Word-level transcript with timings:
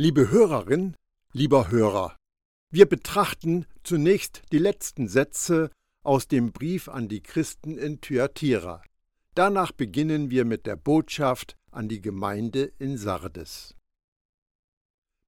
Liebe 0.00 0.30
Hörerin, 0.30 0.94
lieber 1.32 1.72
Hörer, 1.72 2.16
wir 2.70 2.86
betrachten 2.86 3.66
zunächst 3.82 4.42
die 4.52 4.58
letzten 4.58 5.08
Sätze 5.08 5.72
aus 6.04 6.28
dem 6.28 6.52
Brief 6.52 6.88
an 6.88 7.08
die 7.08 7.20
Christen 7.20 7.76
in 7.76 8.00
Thyatira. 8.00 8.80
Danach 9.34 9.72
beginnen 9.72 10.30
wir 10.30 10.44
mit 10.44 10.66
der 10.66 10.76
Botschaft 10.76 11.56
an 11.72 11.88
die 11.88 12.00
Gemeinde 12.00 12.72
in 12.78 12.96
Sardes. 12.96 13.74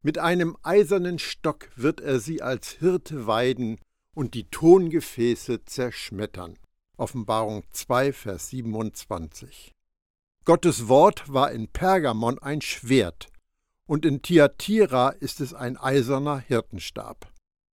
Mit 0.04 0.18
einem 0.18 0.56
eisernen 0.62 1.18
Stock 1.18 1.68
wird 1.74 2.00
er 2.00 2.20
sie 2.20 2.40
als 2.40 2.70
Hirte 2.70 3.26
weiden 3.26 3.80
und 4.14 4.34
die 4.34 4.48
Tongefäße 4.50 5.64
zerschmettern. 5.64 6.56
Offenbarung 6.96 7.64
2, 7.72 8.12
Vers 8.12 8.50
27. 8.50 9.72
Gottes 10.44 10.86
Wort 10.86 11.24
war 11.26 11.50
in 11.50 11.66
Pergamon 11.66 12.38
ein 12.38 12.60
Schwert, 12.60 13.30
und 13.90 14.06
in 14.06 14.22
Thyatira 14.22 15.08
ist 15.08 15.40
es 15.40 15.52
ein 15.52 15.76
eiserner 15.76 16.38
Hirtenstab. 16.38 17.28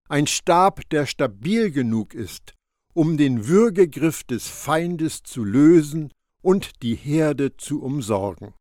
Ein 0.08 0.26
Stab, 0.26 0.88
der 0.88 1.04
stabil 1.04 1.70
genug 1.70 2.14
ist, 2.14 2.54
um 2.94 3.18
den 3.18 3.48
Würgegriff 3.48 4.24
des 4.24 4.48
Feindes 4.48 5.24
zu 5.24 5.44
lösen 5.44 6.10
und 6.40 6.82
die 6.82 6.94
Herde 6.94 7.58
zu 7.58 7.82
umsorgen. 7.82 8.54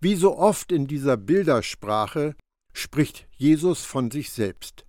Wie 0.00 0.14
so 0.14 0.38
oft 0.38 0.72
in 0.72 0.86
dieser 0.86 1.18
Bildersprache 1.18 2.34
spricht 2.72 3.28
Jesus 3.32 3.84
von 3.84 4.10
sich 4.10 4.30
selbst. 4.30 4.86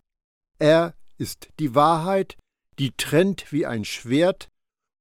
Er 0.60 0.96
ist 1.18 1.50
die 1.60 1.76
Wahrheit, 1.76 2.38
die 2.80 2.92
trennt 2.96 3.52
wie 3.52 3.66
ein 3.66 3.84
Schwert 3.84 4.48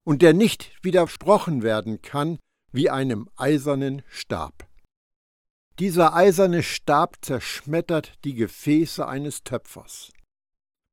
und 0.04 0.20
der 0.20 0.34
nicht 0.34 0.72
widersprochen 0.82 1.62
werden 1.62 2.02
kann 2.02 2.40
wie 2.72 2.90
einem 2.90 3.28
eisernen 3.36 4.02
Stab. 4.08 4.66
Dieser 5.78 6.14
eiserne 6.14 6.62
Stab 6.62 7.18
zerschmettert 7.20 8.14
die 8.24 8.34
Gefäße 8.34 9.06
eines 9.06 9.45
Töpfers. 9.45 10.10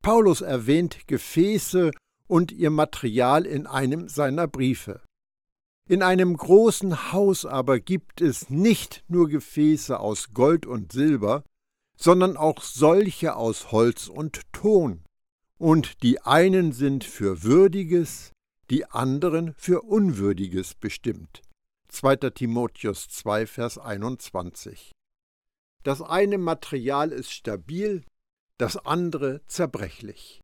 Paulus 0.02 0.41
erwähnt 0.41 1.08
Gefäße 1.08 1.91
und 2.27 2.52
ihr 2.52 2.69
Material 2.69 3.45
in 3.45 3.66
einem 3.66 4.09
seiner 4.09 4.47
Briefe. 4.47 5.02
In 5.88 6.03
einem 6.03 6.35
großen 6.35 7.13
Haus 7.13 7.45
aber 7.45 7.80
gibt 7.80 8.19
es 8.19 8.49
nicht 8.49 9.05
nur 9.08 9.30
Gefäße 9.30 9.97
aus 9.99 10.33
Gold 10.33 10.66
und 10.66 10.91
Silber, 10.91 11.43
sondern 11.97 12.36
auch 12.36 12.61
solche 12.61 13.38
aus 13.38 13.71
Holz 13.71 14.09
und 14.09 14.41
Ton. 14.52 15.05
Und 15.58 16.03
die 16.03 16.19
einen 16.21 16.73
sind 16.73 17.05
für 17.05 17.43
Würdiges, 17.43 18.33
die 18.69 18.86
anderen 18.86 19.53
für 19.55 19.83
Unwürdiges 19.83 20.73
bestimmt. 20.73 21.41
2. 21.94 22.16
Timotheus 22.31 23.08
2, 23.08 23.45
Vers 23.45 23.77
21. 23.77 24.91
Das 25.83 26.02
eine 26.02 26.39
Material 26.39 27.11
ist 27.11 27.31
stabil, 27.31 28.03
das 28.58 28.77
andere 28.77 29.41
zerbrechlich. 29.47 30.41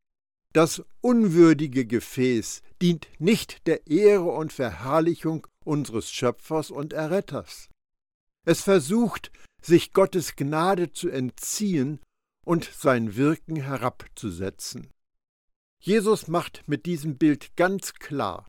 Das 0.54 0.84
unwürdige 1.02 1.86
Gefäß 1.86 2.62
dient 2.82 3.08
nicht 3.18 3.66
der 3.68 3.88
Ehre 3.88 4.32
und 4.32 4.54
Verherrlichung 4.54 5.48
unseres 5.66 6.12
Schöpfers 6.12 6.70
und 6.70 6.94
Erretters. 6.94 7.68
Es 8.46 8.62
versucht, 8.62 9.32
sich 9.62 9.92
Gottes 9.94 10.36
Gnade 10.36 10.92
zu 10.92 11.10
entziehen 11.10 12.00
und 12.46 12.64
sein 12.66 13.16
Wirken 13.16 13.58
herabzusetzen. 13.58 14.92
Jesus 15.82 16.28
macht 16.28 16.64
mit 16.68 16.86
diesem 16.86 17.18
Bild 17.18 17.56
ganz 17.56 17.96
klar, 17.96 18.48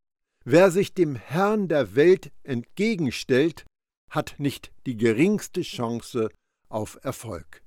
wer 0.51 0.71
sich 0.71 0.95
dem 0.95 1.15
Herrn 1.15 1.69
der 1.69 1.95
Welt 1.95 2.33
entgegenstellt, 2.43 3.65
hat 4.11 4.35
nicht 4.39 4.73
die 4.87 4.97
geringste 4.97 5.63
Chance 5.63 6.31
auf 6.69 6.99
Erfolg. 7.03 7.63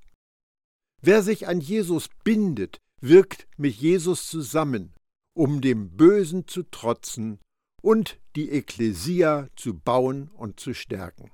Wer 1.02 1.22
sich 1.22 1.48
an 1.48 1.62
Jesus 1.62 2.10
bindet, 2.24 2.80
wirkt 3.02 3.48
mit 3.58 3.76
Jesus 3.76 4.28
zusammen, 4.28 4.94
um 5.36 5.62
dem 5.62 5.96
Bösen 5.96 6.48
zu 6.48 6.64
trotzen 6.64 7.40
und 7.82 8.20
die 8.36 8.50
Ekklesia 8.52 9.50
zu 9.56 9.78
bauen 9.78 10.30
und 10.30 10.60
zu 10.60 10.74
stärken. 10.74 11.32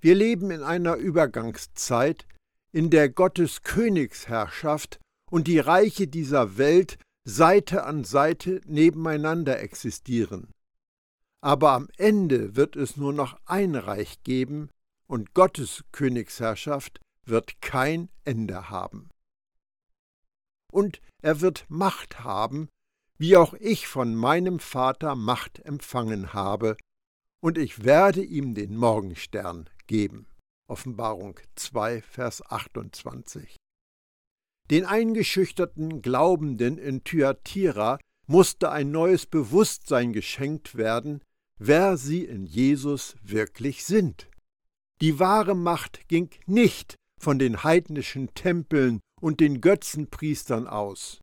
Wir 0.00 0.14
leben 0.14 0.50
in 0.50 0.62
einer 0.62 0.96
Übergangszeit, 0.96 2.26
in 2.72 2.90
der 2.90 3.08
Gottes 3.08 3.62
Königsherrschaft 3.62 5.00
und 5.30 5.46
die 5.46 5.58
Reiche 5.58 6.06
dieser 6.06 6.58
Welt 6.58 6.98
Seite 7.26 7.84
an 7.84 8.04
Seite 8.04 8.60
nebeneinander 8.66 9.58
existieren. 9.60 10.52
Aber 11.40 11.72
am 11.72 11.88
Ende 11.96 12.54
wird 12.54 12.76
es 12.76 12.96
nur 12.96 13.12
noch 13.14 13.38
ein 13.46 13.74
Reich 13.74 14.22
geben, 14.22 14.70
und 15.06 15.34
Gottes 15.34 15.84
Königsherrschaft 15.92 17.00
wird 17.24 17.60
kein 17.60 18.08
Ende 18.24 18.68
haben. 18.68 19.10
Und 20.70 21.00
er 21.22 21.40
wird 21.40 21.66
Macht 21.68 22.20
haben, 22.20 22.68
wie 23.16 23.36
auch 23.36 23.54
ich 23.54 23.86
von 23.86 24.14
meinem 24.14 24.58
Vater 24.58 25.14
Macht 25.14 25.60
empfangen 25.60 26.32
habe, 26.32 26.76
und 27.40 27.58
ich 27.58 27.84
werde 27.84 28.22
ihm 28.22 28.54
den 28.54 28.76
Morgenstern 28.76 29.68
geben. 29.86 30.26
Offenbarung 30.66 31.38
2, 31.56 32.02
Vers 32.02 32.42
28. 32.50 33.56
Den 34.70 34.84
eingeschüchterten 34.86 36.00
Glaubenden 36.00 36.78
in 36.78 37.04
Thyatira 37.04 37.98
musste 38.26 38.70
ein 38.70 38.90
neues 38.90 39.26
Bewusstsein 39.26 40.12
geschenkt 40.12 40.76
werden, 40.76 41.22
wer 41.58 41.96
sie 41.96 42.24
in 42.24 42.46
Jesus 42.46 43.16
wirklich 43.22 43.84
sind. 43.84 44.28
Die 45.00 45.18
wahre 45.18 45.54
Macht 45.54 46.08
ging 46.08 46.30
nicht 46.46 46.96
von 47.20 47.38
den 47.38 47.62
heidnischen 47.62 48.32
Tempeln 48.34 49.00
und 49.20 49.40
den 49.40 49.60
Götzenpriestern 49.60 50.66
aus, 50.66 51.20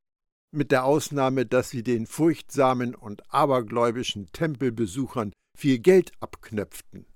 mit 0.52 0.70
der 0.70 0.84
Ausnahme, 0.84 1.46
dass 1.46 1.70
sie 1.70 1.82
den 1.82 2.06
furchtsamen 2.06 2.94
und 2.94 3.32
abergläubischen 3.32 4.30
Tempelbesuchern 4.32 5.32
viel 5.58 5.78
Geld 5.78 6.12
abknöpften. 6.20 7.06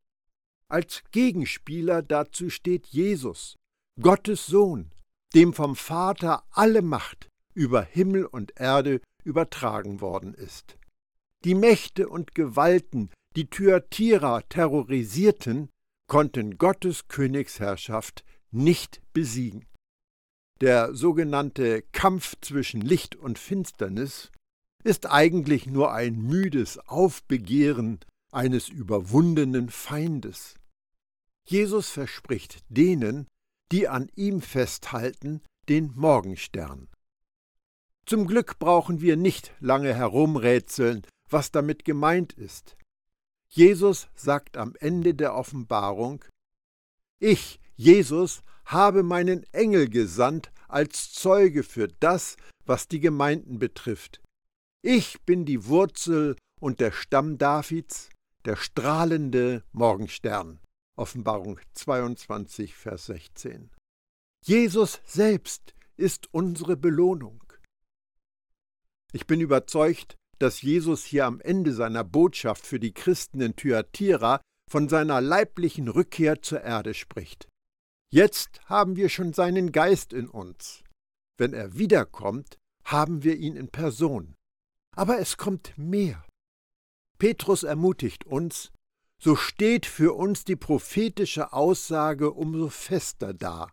Als 0.68 1.04
Gegenspieler 1.12 2.02
dazu 2.02 2.50
steht 2.50 2.86
Jesus, 2.88 3.56
Gottes 4.00 4.46
Sohn, 4.46 4.90
dem 5.34 5.52
vom 5.52 5.76
Vater 5.76 6.44
alle 6.50 6.82
Macht 6.82 7.28
über 7.54 7.82
Himmel 7.82 8.26
und 8.26 8.58
Erde 8.60 9.00
übertragen 9.24 10.00
worden 10.00 10.34
ist. 10.34 10.78
Die 11.44 11.54
Mächte 11.54 12.08
und 12.08 12.34
Gewalten, 12.34 13.10
die 13.34 13.48
Thyatira 13.48 14.42
terrorisierten, 14.42 15.68
konnten 16.08 16.58
Gottes 16.58 17.08
Königsherrschaft 17.08 18.24
nicht 18.50 19.00
besiegen. 19.12 19.66
Der 20.60 20.94
sogenannte 20.94 21.82
Kampf 21.92 22.36
zwischen 22.40 22.80
Licht 22.80 23.16
und 23.16 23.38
Finsternis 23.38 24.30
ist 24.84 25.10
eigentlich 25.10 25.66
nur 25.66 25.92
ein 25.92 26.22
müdes 26.22 26.78
Aufbegehren 26.78 28.00
eines 28.32 28.68
überwundenen 28.68 29.68
Feindes. 29.68 30.54
Jesus 31.48 31.90
verspricht 31.90 32.64
denen, 32.68 33.26
die 33.72 33.88
an 33.88 34.08
ihm 34.14 34.40
festhalten, 34.40 35.42
den 35.68 35.92
Morgenstern. 35.94 36.88
Zum 38.06 38.26
Glück 38.26 38.58
brauchen 38.58 39.00
wir 39.00 39.16
nicht 39.16 39.52
lange 39.58 39.92
herumrätseln, 39.92 41.04
was 41.28 41.50
damit 41.50 41.84
gemeint 41.84 42.32
ist. 42.34 42.76
Jesus 43.48 44.08
sagt 44.14 44.56
am 44.56 44.74
Ende 44.78 45.14
der 45.14 45.34
Offenbarung, 45.34 46.24
Ich, 47.18 47.60
Jesus, 47.74 48.42
habe 48.64 49.02
meinen 49.02 49.44
Engel 49.52 49.88
gesandt 49.88 50.52
als 50.68 51.12
Zeuge 51.12 51.62
für 51.62 51.88
das, 51.88 52.36
was 52.64 52.88
die 52.88 53.00
Gemeinden 53.00 53.58
betrifft. 53.58 54.20
Ich 54.82 55.22
bin 55.22 55.44
die 55.44 55.66
Wurzel 55.66 56.36
und 56.60 56.80
der 56.80 56.92
Stamm 56.92 57.38
Davids, 57.38 58.10
der 58.44 58.56
strahlende 58.56 59.64
Morgenstern. 59.72 60.60
Offenbarung 60.96 61.60
22, 61.74 62.74
Vers 62.74 63.06
16. 63.06 63.70
Jesus 64.42 65.00
selbst 65.04 65.74
ist 65.96 66.32
unsere 66.32 66.76
Belohnung. 66.76 67.42
Ich 69.12 69.26
bin 69.26 69.40
überzeugt, 69.40 70.16
dass 70.38 70.62
Jesus 70.62 71.04
hier 71.04 71.26
am 71.26 71.40
Ende 71.40 71.72
seiner 71.72 72.02
Botschaft 72.02 72.66
für 72.66 72.80
die 72.80 72.92
Christen 72.92 73.40
in 73.40 73.56
Thyatira 73.56 74.40
von 74.70 74.88
seiner 74.88 75.20
leiblichen 75.20 75.88
Rückkehr 75.88 76.42
zur 76.42 76.62
Erde 76.62 76.94
spricht. 76.94 77.46
Jetzt 78.10 78.60
haben 78.64 78.96
wir 78.96 79.08
schon 79.08 79.32
seinen 79.32 79.72
Geist 79.72 80.12
in 80.12 80.28
uns. 80.28 80.82
Wenn 81.38 81.52
er 81.52 81.76
wiederkommt, 81.76 82.56
haben 82.84 83.22
wir 83.22 83.36
ihn 83.36 83.56
in 83.56 83.68
Person. 83.68 84.34
Aber 84.94 85.18
es 85.18 85.36
kommt 85.36 85.76
mehr. 85.76 86.24
Petrus 87.18 87.64
ermutigt 87.64 88.24
uns, 88.24 88.72
so 89.22 89.36
steht 89.36 89.86
für 89.86 90.14
uns 90.14 90.44
die 90.44 90.56
prophetische 90.56 91.52
Aussage 91.52 92.32
umso 92.32 92.68
fester 92.68 93.34
da. 93.34 93.70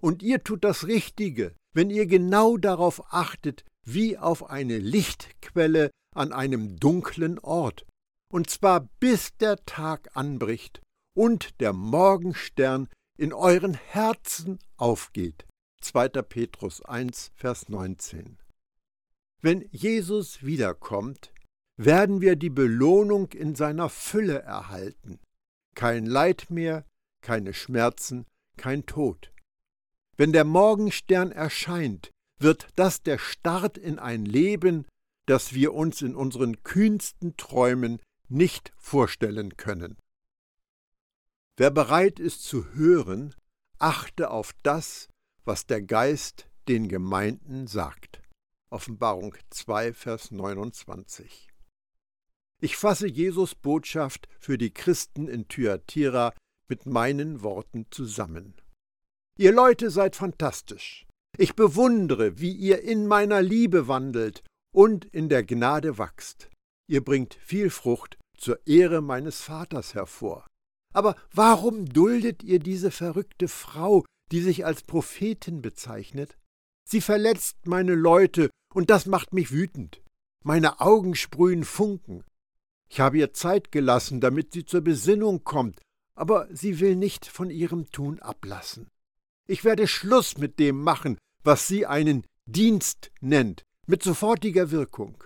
Und 0.00 0.22
ihr 0.22 0.42
tut 0.42 0.64
das 0.64 0.86
Richtige, 0.86 1.54
wenn 1.74 1.90
ihr 1.90 2.06
genau 2.06 2.56
darauf 2.56 3.12
achtet, 3.12 3.64
wie 3.84 4.18
auf 4.18 4.50
eine 4.50 4.78
Lichtquelle 4.78 5.90
an 6.14 6.32
einem 6.32 6.76
dunklen 6.78 7.38
Ort, 7.38 7.86
und 8.32 8.50
zwar 8.50 8.88
bis 9.00 9.36
der 9.36 9.64
Tag 9.64 10.16
anbricht 10.16 10.80
und 11.14 11.60
der 11.60 11.72
Morgenstern 11.72 12.88
in 13.16 13.32
euren 13.32 13.74
Herzen 13.74 14.58
aufgeht. 14.76 15.46
2. 15.80 16.08
Petrus 16.08 16.82
1, 16.82 17.30
Vers 17.34 17.68
19. 17.68 18.38
Wenn 19.40 19.68
Jesus 19.70 20.42
wiederkommt, 20.42 21.32
werden 21.76 22.20
wir 22.20 22.36
die 22.36 22.50
Belohnung 22.50 23.32
in 23.32 23.54
seiner 23.54 23.88
Fülle 23.88 24.42
erhalten. 24.42 25.20
Kein 25.74 26.06
Leid 26.06 26.50
mehr, 26.50 26.84
keine 27.20 27.52
Schmerzen, 27.52 28.26
kein 28.56 28.86
Tod. 28.86 29.32
Wenn 30.16 30.32
der 30.32 30.44
Morgenstern 30.44 31.32
erscheint, 31.32 32.10
wird 32.38 32.68
das 32.76 33.02
der 33.02 33.18
Start 33.18 33.76
in 33.76 33.98
ein 33.98 34.24
Leben, 34.24 34.86
das 35.26 35.52
wir 35.52 35.74
uns 35.74 36.02
in 36.02 36.14
unseren 36.14 36.62
kühnsten 36.62 37.36
Träumen 37.36 38.00
nicht 38.28 38.72
vorstellen 38.76 39.56
können. 39.56 39.96
Wer 41.56 41.70
bereit 41.70 42.20
ist 42.20 42.44
zu 42.44 42.74
hören, 42.74 43.34
achte 43.78 44.30
auf 44.30 44.52
das, 44.62 45.08
was 45.44 45.66
der 45.66 45.82
Geist 45.82 46.48
den 46.68 46.88
Gemeinden 46.88 47.66
sagt. 47.66 48.20
Offenbarung 48.70 49.34
2, 49.50 49.92
Vers 49.92 50.30
29. 50.30 51.48
Ich 52.62 52.76
fasse 52.76 53.06
Jesus 53.06 53.54
Botschaft 53.54 54.28
für 54.38 54.56
die 54.56 54.72
Christen 54.72 55.28
in 55.28 55.48
Thyatira 55.48 56.32
mit 56.68 56.86
meinen 56.86 57.42
Worten 57.42 57.86
zusammen. 57.90 58.54
Ihr 59.38 59.52
Leute 59.52 59.90
seid 59.90 60.16
fantastisch. 60.16 61.06
Ich 61.36 61.54
bewundere, 61.54 62.40
wie 62.40 62.52
ihr 62.52 62.82
in 62.82 63.06
meiner 63.06 63.42
Liebe 63.42 63.88
wandelt 63.88 64.42
und 64.74 65.04
in 65.04 65.28
der 65.28 65.44
Gnade 65.44 65.98
wachst. 65.98 66.50
Ihr 66.88 67.04
bringt 67.04 67.34
viel 67.34 67.68
Frucht 67.68 68.16
zur 68.38 68.66
Ehre 68.66 69.02
meines 69.02 69.42
Vaters 69.42 69.94
hervor. 69.94 70.46
Aber 70.94 71.14
warum 71.32 71.84
duldet 71.86 72.42
ihr 72.42 72.58
diese 72.58 72.90
verrückte 72.90 73.48
Frau, 73.48 74.04
die 74.32 74.40
sich 74.40 74.64
als 74.64 74.82
Prophetin 74.82 75.60
bezeichnet? 75.60 76.38
Sie 76.88 77.02
verletzt 77.02 77.66
meine 77.66 77.94
Leute, 77.94 78.48
und 78.72 78.88
das 78.88 79.06
macht 79.06 79.34
mich 79.34 79.52
wütend. 79.52 80.02
Meine 80.44 80.80
Augen 80.80 81.14
sprühen 81.14 81.64
Funken. 81.64 82.24
Ich 82.88 83.00
habe 83.00 83.18
ihr 83.18 83.32
Zeit 83.32 83.72
gelassen, 83.72 84.20
damit 84.20 84.52
sie 84.52 84.64
zur 84.64 84.80
Besinnung 84.80 85.44
kommt, 85.44 85.80
aber 86.14 86.48
sie 86.50 86.80
will 86.80 86.96
nicht 86.96 87.26
von 87.26 87.50
ihrem 87.50 87.90
Tun 87.90 88.20
ablassen. 88.20 88.88
Ich 89.48 89.64
werde 89.64 89.86
Schluss 89.86 90.38
mit 90.38 90.58
dem 90.58 90.80
machen, 90.82 91.18
was 91.44 91.68
sie 91.68 91.86
einen 91.86 92.24
Dienst 92.46 93.10
nennt, 93.20 93.62
mit 93.86 94.02
sofortiger 94.02 94.70
Wirkung. 94.70 95.22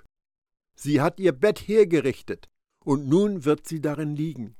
Sie 0.75 1.01
hat 1.01 1.21
ihr 1.21 1.33
Bett 1.33 1.59
hergerichtet, 1.59 2.49
und 2.85 3.09
nun 3.09 3.45
wird 3.45 3.67
sie 3.67 3.81
darin 3.81 4.17
liegen. 4.17 4.57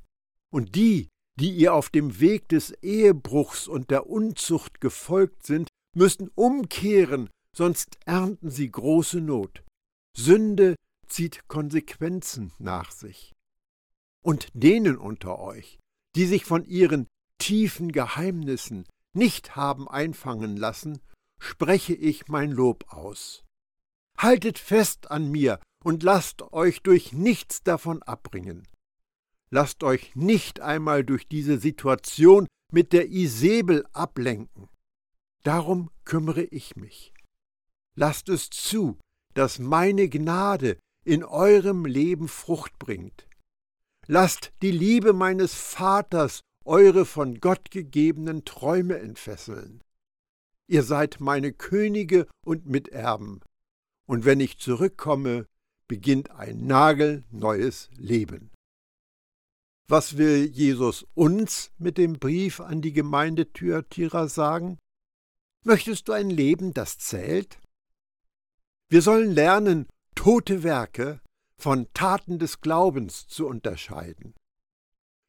Und 0.53 0.75
die, 0.75 1.09
die 1.39 1.53
ihr 1.53 1.75
auf 1.75 1.89
dem 1.89 2.21
Weg 2.21 2.49
des 2.49 2.73
Ehebruchs 2.83 3.67
und 3.67 3.91
der 3.91 4.09
Unzucht 4.09 4.81
gefolgt 4.81 5.47
sind, 5.47 5.69
müssen 5.97 6.31
umkehren, 6.35 7.31
sonst 7.57 7.99
ernten 8.05 8.51
sie 8.51 8.71
große 8.71 9.21
Not. 9.21 9.65
Sünde 10.17 10.75
zieht 11.11 11.47
Konsequenzen 11.49 12.53
nach 12.59 12.91
sich. 12.91 13.35
Und 14.23 14.49
denen 14.55 14.97
unter 14.97 15.39
euch, 15.39 15.79
die 16.17 16.27
sich 16.27 16.45
von 16.45 16.65
ihren 16.65 17.07
tiefen 17.39 17.93
Geheimnissen 17.93 18.87
nicht 19.13 19.57
haben 19.57 19.89
einfangen 19.89 20.57
lassen, 20.57 21.01
spreche 21.39 21.95
ich 21.95 22.29
mein 22.29 22.51
Lob 22.51 22.93
aus. 22.93 23.45
Haltet 24.17 24.59
fest 24.59 25.11
an 25.11 25.31
mir 25.31 25.59
und 25.83 26.03
lasst 26.03 26.43
euch 26.53 26.83
durch 26.83 27.13
nichts 27.13 27.63
davon 27.63 28.03
abbringen. 28.03 28.69
Lasst 29.51 29.83
euch 29.83 30.15
nicht 30.15 30.61
einmal 30.61 31.05
durch 31.05 31.27
diese 31.27 31.59
Situation 31.59 32.47
mit 32.71 32.93
der 32.93 33.09
Isabel 33.09 33.85
ablenken. 33.93 34.69
Darum 35.43 35.91
kümmere 36.05 36.45
ich 36.45 36.77
mich. 36.77 37.13
Lasst 37.97 38.29
es 38.29 38.51
zu, 38.51 38.99
dass 39.35 39.59
meine 39.59 40.09
Gnade 40.09 40.79
in 41.05 41.25
eurem 41.25 41.85
Leben 41.85 42.29
Frucht 42.29 42.79
bringt. 42.79 43.27
Lasst 44.07 44.53
die 44.63 44.71
Liebe 44.71 45.13
meines 45.13 45.55
Vaters 45.55 46.41
eure 46.65 47.05
von 47.05 47.41
Gott 47.41 47.71
gegebenen 47.71 48.45
Träume 48.45 48.99
entfesseln. 48.99 49.83
Ihr 50.67 50.83
seid 50.83 51.21
meine 51.21 51.53
Könige 51.53 52.27
und 52.45 52.67
Miterben, 52.67 53.41
und 54.07 54.25
wenn 54.25 54.41
ich 54.41 54.59
zurückkomme, 54.59 55.47
beginnt 55.89 56.31
ein 56.31 56.67
nagelneues 56.67 57.89
Leben. 57.97 58.51
Was 59.89 60.17
will 60.17 60.47
Jesus 60.47 61.05
uns 61.15 61.73
mit 61.79 61.99
dem 61.99 62.21
Brief 62.21 62.61
an 62.61 62.81
die 62.81 62.93
Gemeinde 62.93 63.53
Thyatira 63.53 64.29
sagen? 64.29 64.79
Möchtest 65.65 66.07
du 66.07 66.13
ein 66.13 66.31
Leben, 66.31 66.73
das 66.73 66.99
zählt? 66.99 67.59
Wir 68.89 69.03
sollen 69.03 69.33
lernen, 69.33 69.89
tote 70.21 70.63
Werke 70.63 71.21
von 71.57 71.89
Taten 71.95 72.39
des 72.39 72.61
Glaubens 72.61 73.27
zu 73.27 73.47
unterscheiden. 73.47 74.35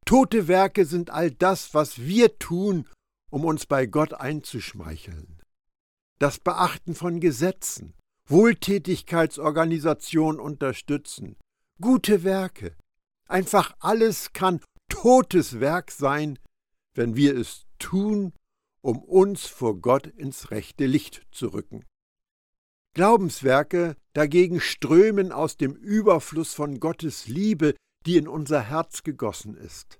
Tote 0.06 0.50
Werke 0.50 0.84
sind 0.84 1.12
all 1.12 1.32
das, 1.32 1.74
was 1.74 2.00
wir 2.00 2.38
tun, 2.40 2.90
um 3.30 3.46
uns 3.46 3.66
bei 3.66 3.86
Gott 3.86 4.14
einzuschmeicheln. 4.14 5.42
Das 6.20 6.40
Beachten 6.40 6.94
von 6.94 7.22
Gesetzen, 7.22 7.94
Wohltätigkeitsorganisationen 8.28 10.42
unterstützen, 10.42 11.38
gute 11.80 12.26
Werke, 12.26 12.76
Einfach 13.30 13.74
alles 13.80 14.34
kann 14.34 14.60
totes 14.90 15.62
Werk 15.62 15.92
sein, 15.92 16.38
wenn 16.94 17.16
wir 17.16 17.38
es 17.38 17.66
tun, 17.80 18.34
um 18.82 19.02
uns 19.02 19.46
vor 19.46 19.80
Gott 19.80 20.06
ins 20.06 20.52
rechte 20.52 20.86
Licht 20.86 21.26
zu 21.32 21.48
rücken. 21.48 21.86
Glaubenswerke 22.94 23.96
dagegen 24.14 24.60
strömen 24.60 25.32
aus 25.32 25.58
dem 25.58 25.74
Überfluss 25.74 26.54
von 26.54 26.80
Gottes 26.80 27.28
Liebe, 27.28 27.76
die 28.06 28.18
in 28.18 28.28
unser 28.28 28.62
Herz 28.62 29.04
gegossen 29.04 29.56
ist. 29.56 30.00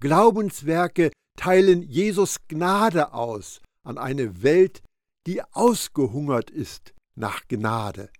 Glaubenswerke 0.00 1.10
teilen 1.36 1.82
Jesus 1.82 2.46
Gnade 2.48 3.12
aus 3.12 3.60
an 3.82 3.98
eine 3.98 4.42
Welt, 4.42 4.82
die 5.26 5.42
ausgehungert 5.42 6.50
ist 6.50 6.94
nach 7.14 7.46
Gnade. 7.48 8.10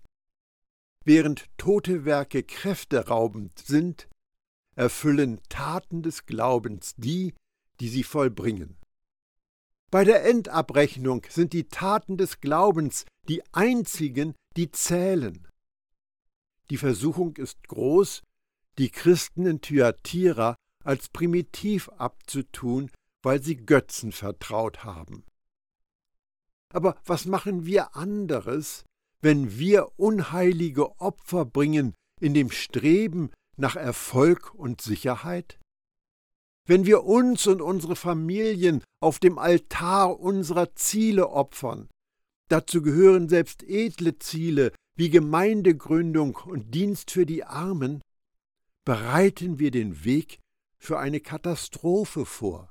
Während 1.03 1.45
tote 1.57 2.05
Werke 2.05 2.43
kräfteraubend 2.43 3.59
sind, 3.59 4.07
erfüllen 4.75 5.39
Taten 5.49 6.01
des 6.01 6.25
Glaubens 6.25 6.95
die, 6.97 7.33
die 7.79 7.89
sie 7.89 8.03
vollbringen. 8.03 8.77
Bei 9.95 10.03
der 10.03 10.25
Endabrechnung 10.25 11.25
sind 11.29 11.53
die 11.53 11.69
Taten 11.69 12.17
des 12.17 12.41
Glaubens 12.41 13.05
die 13.29 13.41
einzigen, 13.53 14.35
die 14.57 14.69
zählen. 14.69 15.47
Die 16.69 16.75
Versuchung 16.75 17.37
ist 17.37 17.65
groß, 17.69 18.21
die 18.77 18.89
Christen 18.89 19.45
in 19.45 19.61
Thyatira 19.61 20.57
als 20.83 21.07
primitiv 21.07 21.87
abzutun, 21.97 22.91
weil 23.23 23.41
sie 23.41 23.55
Götzen 23.55 24.11
vertraut 24.11 24.83
haben. 24.83 25.23
Aber 26.73 26.97
was 27.05 27.25
machen 27.25 27.65
wir 27.65 27.95
anderes, 27.95 28.83
wenn 29.21 29.57
wir 29.57 29.97
unheilige 29.97 30.99
Opfer 30.99 31.45
bringen 31.45 31.93
in 32.19 32.33
dem 32.33 32.51
Streben 32.51 33.31
nach 33.55 33.77
Erfolg 33.77 34.53
und 34.55 34.81
Sicherheit? 34.81 35.57
Wenn 36.67 36.85
wir 36.85 37.03
uns 37.03 37.45
und 37.45 37.61
unsere 37.61 37.95
Familien 37.95 38.83
auf 38.99 39.19
dem 39.19 39.37
Altar 39.37 40.19
unserer 40.19 40.73
Ziele 40.75 41.29
opfern, 41.29 41.89
dazu 42.49 42.81
gehören 42.81 43.29
selbst 43.29 43.61
edle 43.63 44.17
Ziele 44.17 44.71
wie 44.95 45.09
Gemeindegründung 45.09 46.35
und 46.37 46.73
Dienst 46.73 47.11
für 47.11 47.25
die 47.25 47.43
Armen, 47.43 48.01
bereiten 48.83 49.59
wir 49.59 49.69
den 49.69 50.03
Weg 50.05 50.39
für 50.77 50.97
eine 50.97 51.19
Katastrophe 51.19 52.25
vor. 52.25 52.69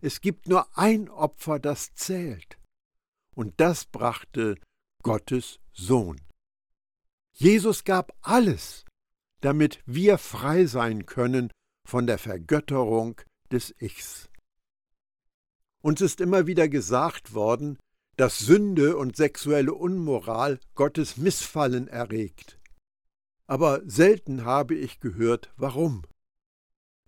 Es 0.00 0.20
gibt 0.20 0.48
nur 0.48 0.66
ein 0.76 1.08
Opfer, 1.08 1.60
das 1.60 1.94
zählt, 1.94 2.58
und 3.36 3.54
das 3.58 3.84
brachte 3.84 4.56
Gottes 5.02 5.60
Sohn. 5.72 6.20
Jesus 7.32 7.84
gab 7.84 8.12
alles, 8.22 8.84
damit 9.40 9.80
wir 9.86 10.18
frei 10.18 10.66
sein 10.66 11.06
können 11.06 11.50
von 11.84 12.06
der 12.06 12.18
Vergötterung 12.18 13.20
des 13.50 13.74
Ichs. 13.80 14.28
Uns 15.82 16.00
ist 16.00 16.20
immer 16.20 16.46
wieder 16.46 16.68
gesagt 16.68 17.34
worden, 17.34 17.78
dass 18.16 18.38
Sünde 18.38 18.96
und 18.96 19.16
sexuelle 19.16 19.74
Unmoral 19.74 20.60
Gottes 20.74 21.16
Missfallen 21.16 21.88
erregt. 21.88 22.60
Aber 23.46 23.82
selten 23.84 24.44
habe 24.44 24.74
ich 24.74 25.00
gehört, 25.00 25.52
warum. 25.56 26.04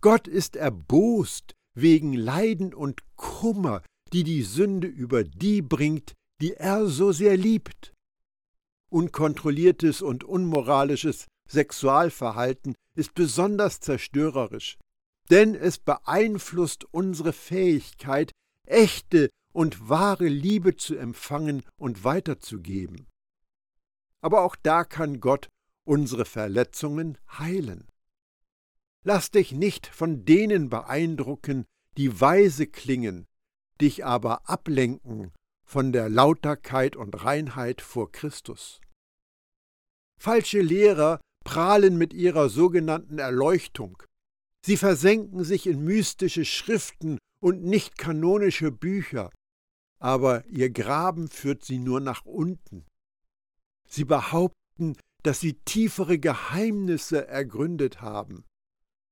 Gott 0.01 0.27
ist 0.27 0.55
erbost 0.55 1.53
wegen 1.73 2.13
Leiden 2.13 2.73
und 2.73 3.01
Kummer, 3.15 3.81
die 4.13 4.23
die 4.23 4.43
Sünde 4.43 4.87
über 4.87 5.23
die 5.23 5.61
bringt, 5.61 6.13
die 6.41 6.53
er 6.53 6.87
so 6.87 7.11
sehr 7.11 7.37
liebt. 7.37 7.93
Unkontrolliertes 8.89 10.01
und 10.01 10.23
unmoralisches 10.23 11.27
Sexualverhalten 11.49 12.75
ist 12.95 13.13
besonders 13.13 13.79
zerstörerisch. 13.79 14.77
denn 15.29 15.55
es 15.55 15.79
beeinflusst 15.79 16.85
unsere 16.91 17.33
Fähigkeit, 17.33 18.31
echte 18.65 19.29
und 19.53 19.89
wahre 19.89 20.27
Liebe 20.27 20.75
zu 20.75 20.95
empfangen 20.95 21.63
und 21.77 22.03
weiterzugeben. 22.03 23.07
Aber 24.21 24.43
auch 24.43 24.55
da 24.55 24.83
kann 24.83 25.19
Gott 25.19 25.49
unsere 25.83 26.25
Verletzungen 26.25 27.17
heilen. 27.39 27.87
Lass 29.03 29.31
dich 29.31 29.51
nicht 29.51 29.87
von 29.87 30.25
denen 30.25 30.69
beeindrucken, 30.69 31.65
die 31.97 32.19
weise 32.19 32.67
klingen, 32.67 33.25
dich 33.79 34.03
aber 34.03 34.49
ablenken 34.49 35.31
von 35.63 35.91
der 35.91 36.09
Lauterkeit 36.09 36.95
und 36.95 37.23
Reinheit 37.23 37.81
vor 37.81 38.11
Christus. 38.11 38.81
Falsche 40.19 40.61
Lehrer 40.61 41.19
prahlen 41.45 41.97
mit 41.97 42.13
ihrer 42.13 42.49
sogenannten 42.49 43.19
Erleuchtung. 43.19 44.03
Sie 44.65 44.75
versenken 44.75 45.45
sich 45.45 45.67
in 45.67 45.85
mystische 45.85 46.43
Schriften 46.43 47.17
und 47.39 47.63
nicht 47.63 47.97
kanonische 47.97 48.71
Bücher, 48.71 49.29
aber 49.99 50.45
ihr 50.47 50.69
Graben 50.69 51.29
führt 51.29 51.63
sie 51.63 51.79
nur 51.79 52.01
nach 52.01 52.25
unten. 52.25 52.85
Sie 53.87 54.03
behaupten, 54.03 54.97
dass 55.23 55.39
sie 55.39 55.53
tiefere 55.53 56.19
Geheimnisse 56.19 57.27
ergründet 57.27 58.01
haben, 58.01 58.43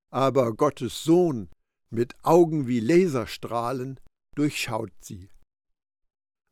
aber 0.10 0.54
Gottes 0.54 1.04
Sohn 1.04 1.50
mit 1.90 2.16
Augen 2.24 2.68
wie 2.68 2.80
Laserstrahlen 2.80 4.00
durchschaut 4.36 4.92
sie. 5.02 5.30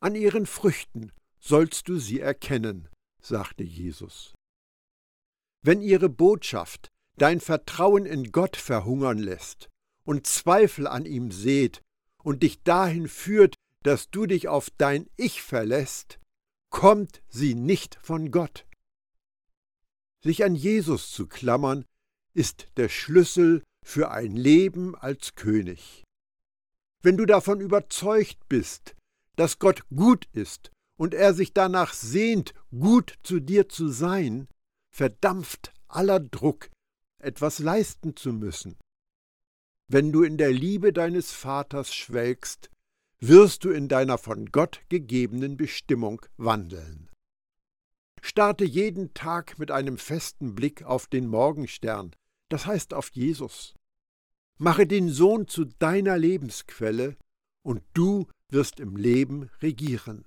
An 0.00 0.14
ihren 0.14 0.46
Früchten 0.46 1.12
sollst 1.40 1.88
du 1.88 1.98
sie 1.98 2.20
erkennen, 2.20 2.88
sagte 3.20 3.64
Jesus. 3.64 4.34
Wenn 5.62 5.80
ihre 5.80 6.08
Botschaft 6.08 6.90
dein 7.16 7.40
Vertrauen 7.40 8.04
in 8.04 8.32
Gott 8.32 8.56
verhungern 8.56 9.18
lässt 9.18 9.68
und 10.04 10.26
Zweifel 10.26 10.86
an 10.86 11.06
ihm 11.06 11.30
sät 11.30 11.82
und 12.22 12.42
dich 12.42 12.62
dahin 12.62 13.08
führt, 13.08 13.54
dass 13.84 14.10
du 14.10 14.26
dich 14.26 14.48
auf 14.48 14.70
dein 14.76 15.08
Ich 15.16 15.42
verlässt, 15.42 16.18
kommt 16.70 17.22
sie 17.28 17.54
nicht 17.54 17.98
von 18.02 18.30
Gott. 18.30 18.66
Sich 20.24 20.44
an 20.44 20.54
Jesus 20.54 21.10
zu 21.12 21.26
klammern, 21.26 21.84
ist 22.34 22.66
der 22.76 22.88
Schlüssel 22.88 23.62
für 23.84 24.10
ein 24.10 24.36
Leben 24.36 24.94
als 24.94 25.34
König. 25.34 26.04
Wenn 27.02 27.16
du 27.16 27.26
davon 27.26 27.60
überzeugt 27.60 28.48
bist, 28.48 28.94
dass 29.36 29.58
Gott 29.58 29.82
gut 29.94 30.26
ist 30.32 30.70
und 30.96 31.14
er 31.14 31.34
sich 31.34 31.52
danach 31.52 31.92
sehnt, 31.92 32.54
gut 32.70 33.14
zu 33.22 33.40
dir 33.40 33.68
zu 33.68 33.88
sein, 33.88 34.48
verdampft 34.92 35.72
aller 35.88 36.20
Druck, 36.20 36.70
etwas 37.18 37.58
leisten 37.58 38.16
zu 38.16 38.32
müssen. 38.32 38.76
Wenn 39.88 40.12
du 40.12 40.22
in 40.22 40.38
der 40.38 40.52
Liebe 40.52 40.92
deines 40.92 41.32
Vaters 41.32 41.94
schwelgst, 41.94 42.70
wirst 43.20 43.64
du 43.64 43.70
in 43.70 43.88
deiner 43.88 44.18
von 44.18 44.46
Gott 44.46 44.80
gegebenen 44.88 45.56
Bestimmung 45.56 46.22
wandeln. 46.36 47.10
Starte 48.20 48.64
jeden 48.64 49.14
Tag 49.14 49.58
mit 49.58 49.70
einem 49.70 49.98
festen 49.98 50.54
Blick 50.54 50.84
auf 50.84 51.06
den 51.06 51.26
Morgenstern, 51.26 52.14
das 52.48 52.66
heißt 52.66 52.94
auf 52.94 53.10
Jesus. 53.10 53.74
Mache 54.58 54.86
den 54.86 55.08
Sohn 55.08 55.48
zu 55.48 55.64
deiner 55.64 56.18
Lebensquelle, 56.18 57.16
und 57.62 57.82
du 57.94 58.26
wirst 58.48 58.80
im 58.80 58.96
Leben 58.96 59.50
regieren. 59.60 60.24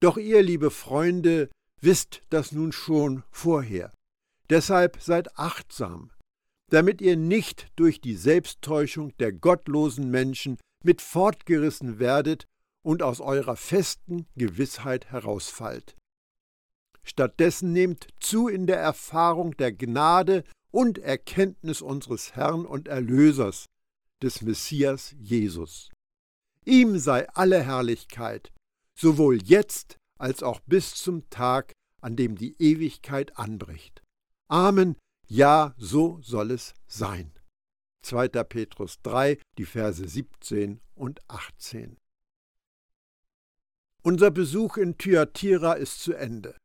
Doch 0.00 0.16
ihr, 0.16 0.42
liebe 0.42 0.70
Freunde, 0.70 1.48
wisst 1.82 2.22
das 2.30 2.52
nun 2.52 2.72
schon 2.72 3.24
vorher. 3.30 3.92
Deshalb 4.48 5.00
seid 5.00 5.38
achtsam, 5.38 6.10
damit 6.70 7.00
ihr 7.00 7.16
nicht 7.16 7.68
durch 7.76 8.00
die 8.00 8.16
Selbsttäuschung 8.16 9.16
der 9.18 9.32
gottlosen 9.32 10.10
Menschen 10.10 10.58
mit 10.84 11.02
fortgerissen 11.02 11.98
werdet 11.98 12.46
und 12.82 13.02
aus 13.02 13.20
eurer 13.20 13.56
festen 13.56 14.26
Gewissheit 14.36 15.06
herausfallt. 15.10 15.96
Stattdessen 17.04 17.72
nehmt 17.72 18.08
zu 18.20 18.48
in 18.48 18.66
der 18.66 18.78
Erfahrung 18.78 19.56
der 19.56 19.72
Gnade 19.72 20.44
und 20.70 20.98
Erkenntnis 20.98 21.82
unseres 21.82 22.34
Herrn 22.34 22.64
und 22.64 22.88
Erlösers, 22.88 23.66
des 24.22 24.40
Messias 24.40 25.14
Jesus. 25.18 25.90
Ihm 26.64 26.98
sei 26.98 27.28
alle 27.30 27.62
Herrlichkeit, 27.62 28.52
sowohl 28.94 29.42
jetzt 29.42 29.98
als 30.18 30.42
auch 30.42 30.60
bis 30.60 30.94
zum 30.94 31.28
Tag, 31.28 31.71
an 32.02 32.16
dem 32.16 32.36
die 32.36 32.54
Ewigkeit 32.60 33.38
anbricht. 33.38 34.02
Amen, 34.48 34.96
ja, 35.26 35.74
so 35.78 36.20
soll 36.20 36.50
es 36.50 36.74
sein. 36.86 37.32
2. 38.02 38.28
Petrus 38.44 39.00
3, 39.02 39.38
die 39.56 39.64
Verse 39.64 40.06
17 40.06 40.80
und 40.94 41.20
18. 41.28 41.96
Unser 44.02 44.30
Besuch 44.30 44.76
in 44.76 44.98
Thyatira 44.98 45.74
ist 45.74 46.02
zu 46.02 46.12
Ende. 46.12 46.56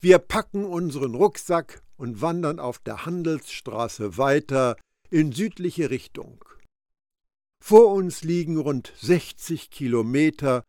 Wir 0.00 0.18
packen 0.18 0.64
unseren 0.64 1.14
Rucksack 1.14 1.82
und 1.96 2.20
wandern 2.20 2.60
auf 2.60 2.78
der 2.78 3.04
Handelsstraße 3.04 4.16
weiter 4.16 4.76
in 5.10 5.32
südliche 5.32 5.90
Richtung. 5.90 6.44
Vor 7.60 7.92
uns 7.92 8.22
liegen 8.22 8.58
rund 8.58 8.92
60 9.00 9.70
Kilometer, 9.70 10.62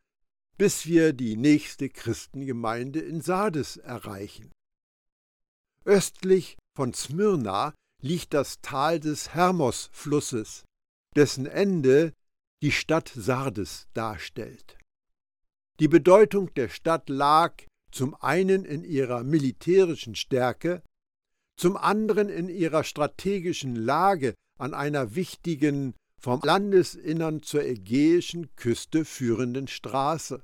bis 0.57 0.87
wir 0.87 1.13
die 1.13 1.37
nächste 1.37 1.89
Christengemeinde 1.89 2.99
in 2.99 3.21
Sardes 3.21 3.77
erreichen. 3.77 4.51
Östlich 5.85 6.57
von 6.75 6.93
Smyrna 6.93 7.73
liegt 8.01 8.33
das 8.33 8.61
Tal 8.61 8.99
des 8.99 9.33
Hermos-Flusses, 9.33 10.65
dessen 11.15 11.45
Ende 11.45 12.13
die 12.61 12.71
Stadt 12.71 13.11
Sardes 13.15 13.87
darstellt. 13.93 14.77
Die 15.79 15.87
Bedeutung 15.87 16.53
der 16.55 16.69
Stadt 16.69 17.07
lag 17.07 17.63
zum 17.91 18.15
einen 18.15 18.65
in 18.65 18.83
ihrer 18.83 19.23
militärischen 19.23 20.15
Stärke, 20.15 20.81
zum 21.55 21.77
anderen 21.77 22.29
in 22.29 22.49
ihrer 22.49 22.83
strategischen 22.83 23.75
Lage 23.75 24.33
an 24.59 24.73
einer 24.73 25.15
wichtigen, 25.15 25.95
vom 26.19 26.41
Landesinnern 26.43 27.43
zur 27.43 27.63
ägäischen 27.63 28.55
Küste 28.55 29.05
führenden 29.05 29.67
Straße. 29.67 30.43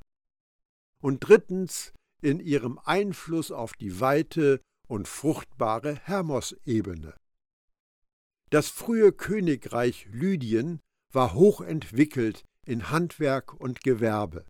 Und 1.00 1.20
drittens 1.28 1.94
in 2.22 2.40
ihrem 2.40 2.80
Einfluss 2.84 3.52
auf 3.52 3.74
die 3.74 4.00
weite 4.00 4.62
und 4.88 5.08
fruchtbare 5.08 5.96
Hermos-Ebene. 6.04 7.16
Das 8.50 8.70
frühe 8.70 9.12
Königreich 9.12 10.08
Lydien 10.12 10.80
war 11.12 11.34
hochentwickelt 11.34 12.44
in 12.66 12.90
Handwerk 12.92 13.54
und 13.54 13.82
Gewerbe. 13.82 14.46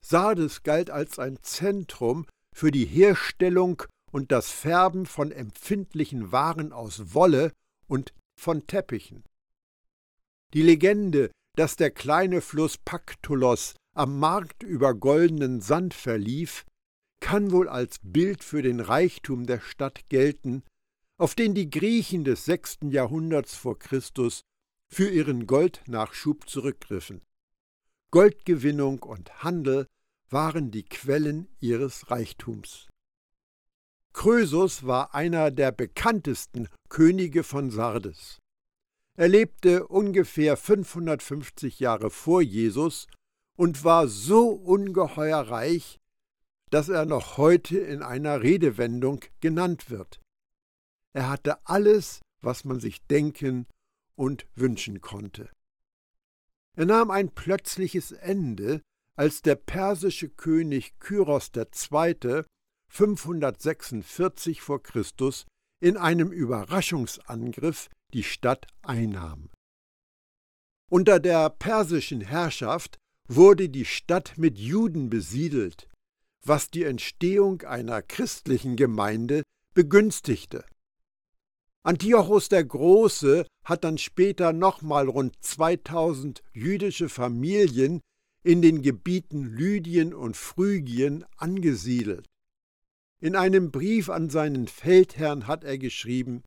Sardes 0.00 0.62
galt 0.62 0.90
als 0.90 1.18
ein 1.18 1.38
Zentrum 1.42 2.26
für 2.52 2.70
die 2.70 2.86
Herstellung 2.86 3.82
und 4.10 4.32
das 4.32 4.50
Färben 4.50 5.06
von 5.06 5.30
empfindlichen 5.30 6.32
Waren 6.32 6.72
aus 6.72 7.14
Wolle 7.14 7.52
und 7.86 8.12
von 8.36 8.66
Teppichen. 8.66 9.24
Die 10.54 10.62
Legende, 10.62 11.30
dass 11.56 11.76
der 11.76 11.90
kleine 11.90 12.40
Fluss 12.40 12.76
Paktolos 12.76 13.74
am 13.94 14.18
Markt 14.18 14.62
über 14.62 14.94
goldenen 14.94 15.60
Sand 15.60 15.94
verlief, 15.94 16.64
kann 17.20 17.52
wohl 17.52 17.68
als 17.68 18.00
Bild 18.02 18.44
für 18.44 18.62
den 18.62 18.80
Reichtum 18.80 19.46
der 19.46 19.60
Stadt 19.60 20.08
gelten, 20.08 20.62
auf 21.18 21.34
den 21.34 21.54
die 21.54 21.70
Griechen 21.70 22.24
des 22.24 22.44
sechsten 22.44 22.90
Jahrhunderts 22.90 23.54
vor 23.54 23.78
Christus 23.78 24.42
für 24.92 25.08
ihren 25.08 25.46
Goldnachschub 25.46 26.48
zurückgriffen. 26.48 27.22
Goldgewinnung 28.10 29.02
und 29.02 29.42
Handel 29.42 29.86
waren 30.28 30.70
die 30.70 30.84
Quellen 30.84 31.48
ihres 31.60 32.10
Reichtums. 32.10 32.88
Krösus 34.12 34.84
war 34.84 35.14
einer 35.14 35.50
der 35.50 35.72
bekanntesten 35.72 36.68
Könige 36.90 37.42
von 37.42 37.70
Sardes. 37.70 38.41
Er 39.14 39.28
lebte 39.28 39.86
ungefähr 39.86 40.56
550 40.56 41.80
Jahre 41.80 42.10
vor 42.10 42.40
Jesus 42.40 43.06
und 43.56 43.84
war 43.84 44.08
so 44.08 44.48
ungeheuer 44.48 45.40
reich, 45.40 46.00
dass 46.70 46.88
er 46.88 47.04
noch 47.04 47.36
heute 47.36 47.78
in 47.78 48.02
einer 48.02 48.42
Redewendung 48.42 49.20
genannt 49.40 49.90
wird. 49.90 50.20
Er 51.12 51.28
hatte 51.28 51.66
alles, 51.66 52.22
was 52.40 52.64
man 52.64 52.80
sich 52.80 53.06
denken 53.06 53.66
und 54.14 54.46
wünschen 54.54 55.02
konnte. 55.02 55.50
Er 56.74 56.86
nahm 56.86 57.10
ein 57.10 57.30
plötzliches 57.30 58.12
Ende, 58.12 58.80
als 59.14 59.42
der 59.42 59.56
persische 59.56 60.30
König 60.30 60.98
Kyros 60.98 61.50
II. 61.54 62.44
546 62.88 64.62
v. 64.62 64.78
Chr. 64.78 65.04
in 65.80 65.96
einem 65.96 66.32
Überraschungsangriff 66.32 67.90
die 68.12 68.22
Stadt 68.22 68.66
einnahm. 68.82 69.50
Unter 70.90 71.20
der 71.20 71.50
persischen 71.50 72.20
Herrschaft 72.20 72.98
wurde 73.28 73.68
die 73.68 73.84
Stadt 73.84 74.34
mit 74.36 74.58
Juden 74.58 75.08
besiedelt, 75.08 75.88
was 76.44 76.70
die 76.70 76.84
Entstehung 76.84 77.62
einer 77.62 78.02
christlichen 78.02 78.76
Gemeinde 78.76 79.42
begünstigte. 79.74 80.64
Antiochus 81.84 82.48
der 82.48 82.64
Große 82.64 83.46
hat 83.64 83.84
dann 83.84 83.98
später 83.98 84.52
nochmal 84.52 85.08
rund 85.08 85.34
2000 85.40 86.42
jüdische 86.52 87.08
Familien 87.08 88.00
in 88.44 88.62
den 88.62 88.82
Gebieten 88.82 89.44
Lydien 89.44 90.14
und 90.14 90.36
Phrygien 90.36 91.24
angesiedelt. 91.36 92.26
In 93.20 93.36
einem 93.36 93.70
Brief 93.70 94.10
an 94.10 94.30
seinen 94.30 94.68
Feldherrn 94.68 95.46
hat 95.46 95.64
er 95.64 95.78
geschrieben, 95.78 96.42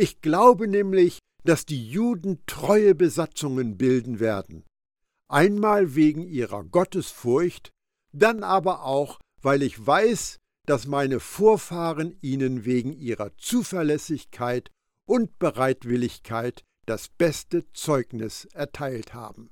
Ich 0.00 0.22
glaube 0.22 0.66
nämlich, 0.66 1.18
dass 1.44 1.66
die 1.66 1.86
Juden 1.86 2.40
treue 2.46 2.94
Besatzungen 2.94 3.76
bilden 3.76 4.18
werden, 4.18 4.64
einmal 5.28 5.94
wegen 5.94 6.26
ihrer 6.26 6.64
Gottesfurcht, 6.64 7.68
dann 8.10 8.42
aber 8.42 8.84
auch, 8.84 9.20
weil 9.42 9.62
ich 9.62 9.86
weiß, 9.86 10.38
dass 10.66 10.86
meine 10.86 11.20
Vorfahren 11.20 12.16
ihnen 12.22 12.64
wegen 12.64 12.94
ihrer 12.94 13.36
Zuverlässigkeit 13.36 14.70
und 15.06 15.38
Bereitwilligkeit 15.38 16.62
das 16.86 17.10
beste 17.10 17.70
Zeugnis 17.74 18.46
erteilt 18.46 19.12
haben. 19.12 19.50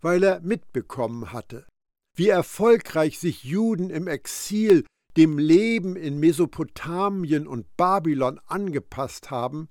Weil 0.00 0.24
er 0.24 0.40
mitbekommen 0.40 1.32
hatte, 1.32 1.68
wie 2.16 2.30
erfolgreich 2.30 3.20
sich 3.20 3.44
Juden 3.44 3.90
im 3.90 4.08
Exil 4.08 4.84
dem 5.16 5.38
Leben 5.38 5.96
in 5.96 6.18
Mesopotamien 6.18 7.46
und 7.46 7.76
Babylon 7.76 8.40
angepasst 8.46 9.30
haben, 9.30 9.68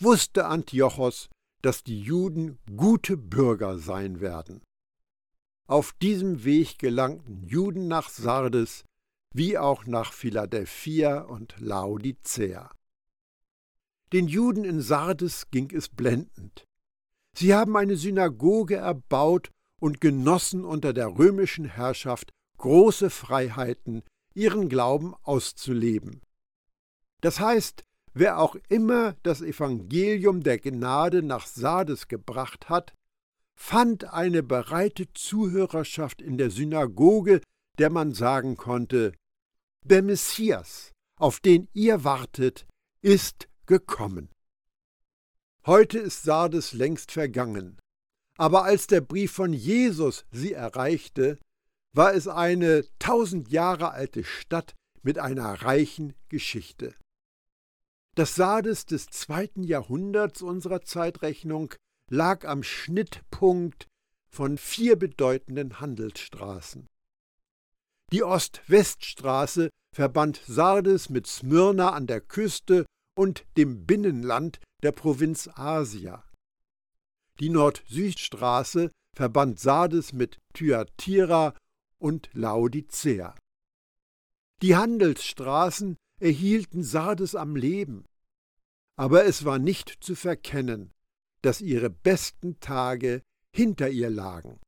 wusste 0.00 0.46
Antiochos, 0.46 1.28
dass 1.62 1.82
die 1.82 2.00
Juden 2.00 2.58
gute 2.76 3.16
Bürger 3.16 3.78
sein 3.78 4.20
werden. 4.20 4.62
Auf 5.66 5.92
diesem 6.02 6.44
Weg 6.44 6.78
gelangten 6.78 7.42
Juden 7.42 7.88
nach 7.88 8.10
Sardes 8.10 8.84
wie 9.34 9.58
auch 9.58 9.84
nach 9.86 10.12
Philadelphia 10.12 11.22
und 11.22 11.56
Laodicea. 11.58 12.70
Den 14.12 14.28
Juden 14.28 14.64
in 14.64 14.80
Sardes 14.80 15.50
ging 15.50 15.74
es 15.74 15.88
blendend. 15.88 16.64
Sie 17.36 17.52
haben 17.52 17.76
eine 17.76 17.96
Synagoge 17.96 18.76
erbaut 18.76 19.50
und 19.80 20.00
genossen 20.00 20.64
unter 20.64 20.92
der 20.92 21.18
römischen 21.18 21.64
Herrschaft 21.64 22.30
große 22.58 23.10
Freiheiten 23.10 24.04
ihren 24.34 24.68
Glauben 24.68 25.14
auszuleben. 25.22 26.20
Das 27.20 27.40
heißt, 27.40 27.84
wer 28.12 28.38
auch 28.38 28.56
immer 28.68 29.14
das 29.22 29.40
Evangelium 29.40 30.42
der 30.42 30.58
Gnade 30.58 31.22
nach 31.22 31.46
Sardes 31.46 32.08
gebracht 32.08 32.68
hat, 32.68 32.92
fand 33.54 34.12
eine 34.12 34.42
bereite 34.42 35.12
Zuhörerschaft 35.12 36.20
in 36.20 36.36
der 36.36 36.50
Synagoge, 36.50 37.40
der 37.78 37.90
man 37.90 38.12
sagen 38.12 38.56
konnte, 38.56 39.12
der 39.84 40.02
Messias, 40.02 40.92
auf 41.16 41.40
den 41.40 41.68
ihr 41.72 42.04
wartet, 42.04 42.66
ist 43.00 43.48
gekommen. 43.66 44.30
Heute 45.66 45.98
ist 45.98 46.22
Sardes 46.22 46.72
längst 46.72 47.12
vergangen, 47.12 47.78
aber 48.36 48.64
als 48.64 48.86
der 48.86 49.00
Brief 49.00 49.32
von 49.32 49.52
Jesus 49.52 50.26
sie 50.30 50.52
erreichte, 50.52 51.38
war 51.94 52.12
es 52.12 52.28
eine 52.28 52.84
tausend 52.98 53.50
Jahre 53.50 53.92
alte 53.92 54.24
Stadt 54.24 54.74
mit 55.02 55.18
einer 55.18 55.62
reichen 55.62 56.14
Geschichte. 56.28 56.94
Das 58.16 58.34
Sardes 58.34 58.86
des 58.86 59.06
zweiten 59.06 59.62
Jahrhunderts 59.62 60.42
unserer 60.42 60.82
Zeitrechnung 60.82 61.74
lag 62.10 62.44
am 62.44 62.62
Schnittpunkt 62.62 63.86
von 64.28 64.58
vier 64.58 64.96
bedeutenden 64.96 65.80
Handelsstraßen. 65.80 66.86
Die 68.12 68.22
Ost-West-Straße 68.22 69.70
verband 69.94 70.40
Sardes 70.46 71.08
mit 71.08 71.26
Smyrna 71.26 71.90
an 71.90 72.06
der 72.06 72.20
Küste 72.20 72.84
und 73.16 73.44
dem 73.56 73.86
Binnenland 73.86 74.60
der 74.82 74.92
Provinz 74.92 75.48
Asia. 75.54 76.24
Die 77.40 77.48
Nord-Süd-Straße 77.48 78.90
verband 79.16 79.58
Sardes 79.58 80.12
mit 80.12 80.38
Thyatira 80.52 81.54
und 81.98 82.30
Laodicea. 82.32 83.34
Die 84.62 84.76
Handelsstraßen 84.76 85.96
erhielten 86.20 86.82
Sardes 86.82 87.34
am 87.34 87.56
Leben, 87.56 88.04
aber 88.96 89.24
es 89.24 89.44
war 89.44 89.58
nicht 89.58 89.98
zu 90.00 90.14
verkennen, 90.14 90.92
dass 91.42 91.60
ihre 91.60 91.90
besten 91.90 92.60
Tage 92.60 93.22
hinter 93.52 93.90
ihr 93.90 94.10
lagen. 94.10 94.60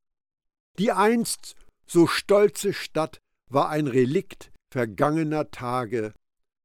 Die 0.78 0.92
einst 0.92 1.54
so 1.86 2.06
stolze 2.06 2.72
Stadt 2.72 3.20
war 3.48 3.68
ein 3.70 3.86
Relikt 3.86 4.52
vergangener 4.70 5.50
Tage, 5.50 6.12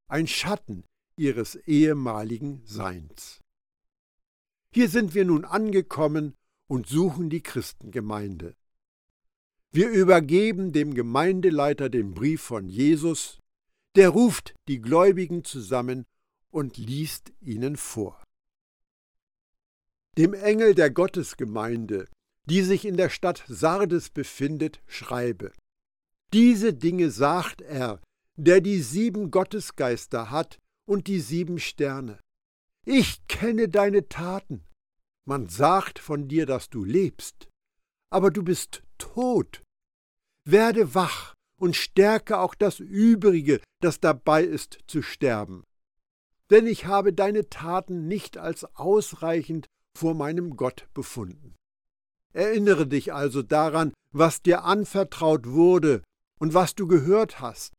ein 0.07 0.27
Schatten 0.27 0.83
ihres 1.15 1.55
ehemaligen 1.55 2.61
Seins. 2.65 3.39
Hier 4.73 4.89
sind 4.89 5.13
wir 5.13 5.25
nun 5.25 5.45
angekommen 5.45 6.35
und 6.67 6.87
suchen 6.87 7.29
die 7.29 7.43
Christengemeinde. 7.43 8.55
Wir 9.73 9.89
übergeben 9.89 10.73
dem 10.73 10.93
Gemeindeleiter 10.93 11.89
den 11.89 12.13
Brief 12.13 12.41
von 12.41 12.67
Jesus, 12.67 13.39
der 13.95 14.09
ruft 14.09 14.53
die 14.67 14.81
Gläubigen 14.81 15.45
zusammen 15.45 16.05
und 16.49 16.75
liest 16.77 17.31
ihnen 17.39 17.77
vor. 17.77 18.21
Dem 20.17 20.33
Engel 20.33 20.75
der 20.75 20.89
Gottesgemeinde, 20.89 22.05
die 22.49 22.63
sich 22.63 22.85
in 22.85 22.97
der 22.97 23.09
Stadt 23.09 23.45
Sardes 23.47 24.09
befindet, 24.09 24.81
schreibe. 24.87 25.53
Diese 26.33 26.73
Dinge 26.73 27.09
sagt 27.09 27.61
er, 27.61 28.01
der 28.35 28.59
die 28.59 28.81
sieben 28.81 29.31
Gottesgeister 29.31 30.31
hat 30.31 30.57
und 30.85 31.07
die 31.07 31.21
sieben 31.21 31.59
Sterne. 31.59 32.19
Ich 32.85 33.25
kenne 33.27 33.69
deine 33.69 34.09
Taten. 34.09 34.65
Man 35.25 35.47
sagt 35.47 35.99
von 35.99 36.27
dir, 36.27 36.45
dass 36.45 36.69
du 36.69 36.83
lebst, 36.83 37.47
aber 38.11 38.29
du 38.29 38.43
bist 38.43 38.83
tot. 38.97 39.63
Werde 40.45 40.93
wach 40.93 41.33
und 41.59 41.75
stärke 41.75 42.39
auch 42.39 42.55
das 42.55 42.79
Übrige, 42.79 43.61
das 43.81 43.99
dabei 43.99 44.43
ist 44.43 44.79
zu 44.87 45.01
sterben. 45.01 45.63
Denn 46.49 46.67
ich 46.67 46.85
habe 46.85 47.13
deine 47.13 47.49
Taten 47.49 48.07
nicht 48.07 48.37
als 48.37 48.65
ausreichend 48.75 49.67
vor 49.97 50.13
meinem 50.13 50.57
Gott 50.57 50.87
befunden. 50.93 51.55
Erinnere 52.33 52.87
dich 52.87 53.13
also 53.13 53.41
daran, 53.41 53.93
was 54.13 54.41
dir 54.41 54.63
anvertraut 54.63 55.47
wurde 55.47 56.01
und 56.39 56.53
was 56.53 56.75
du 56.75 56.87
gehört 56.87 57.39
hast. 57.39 57.73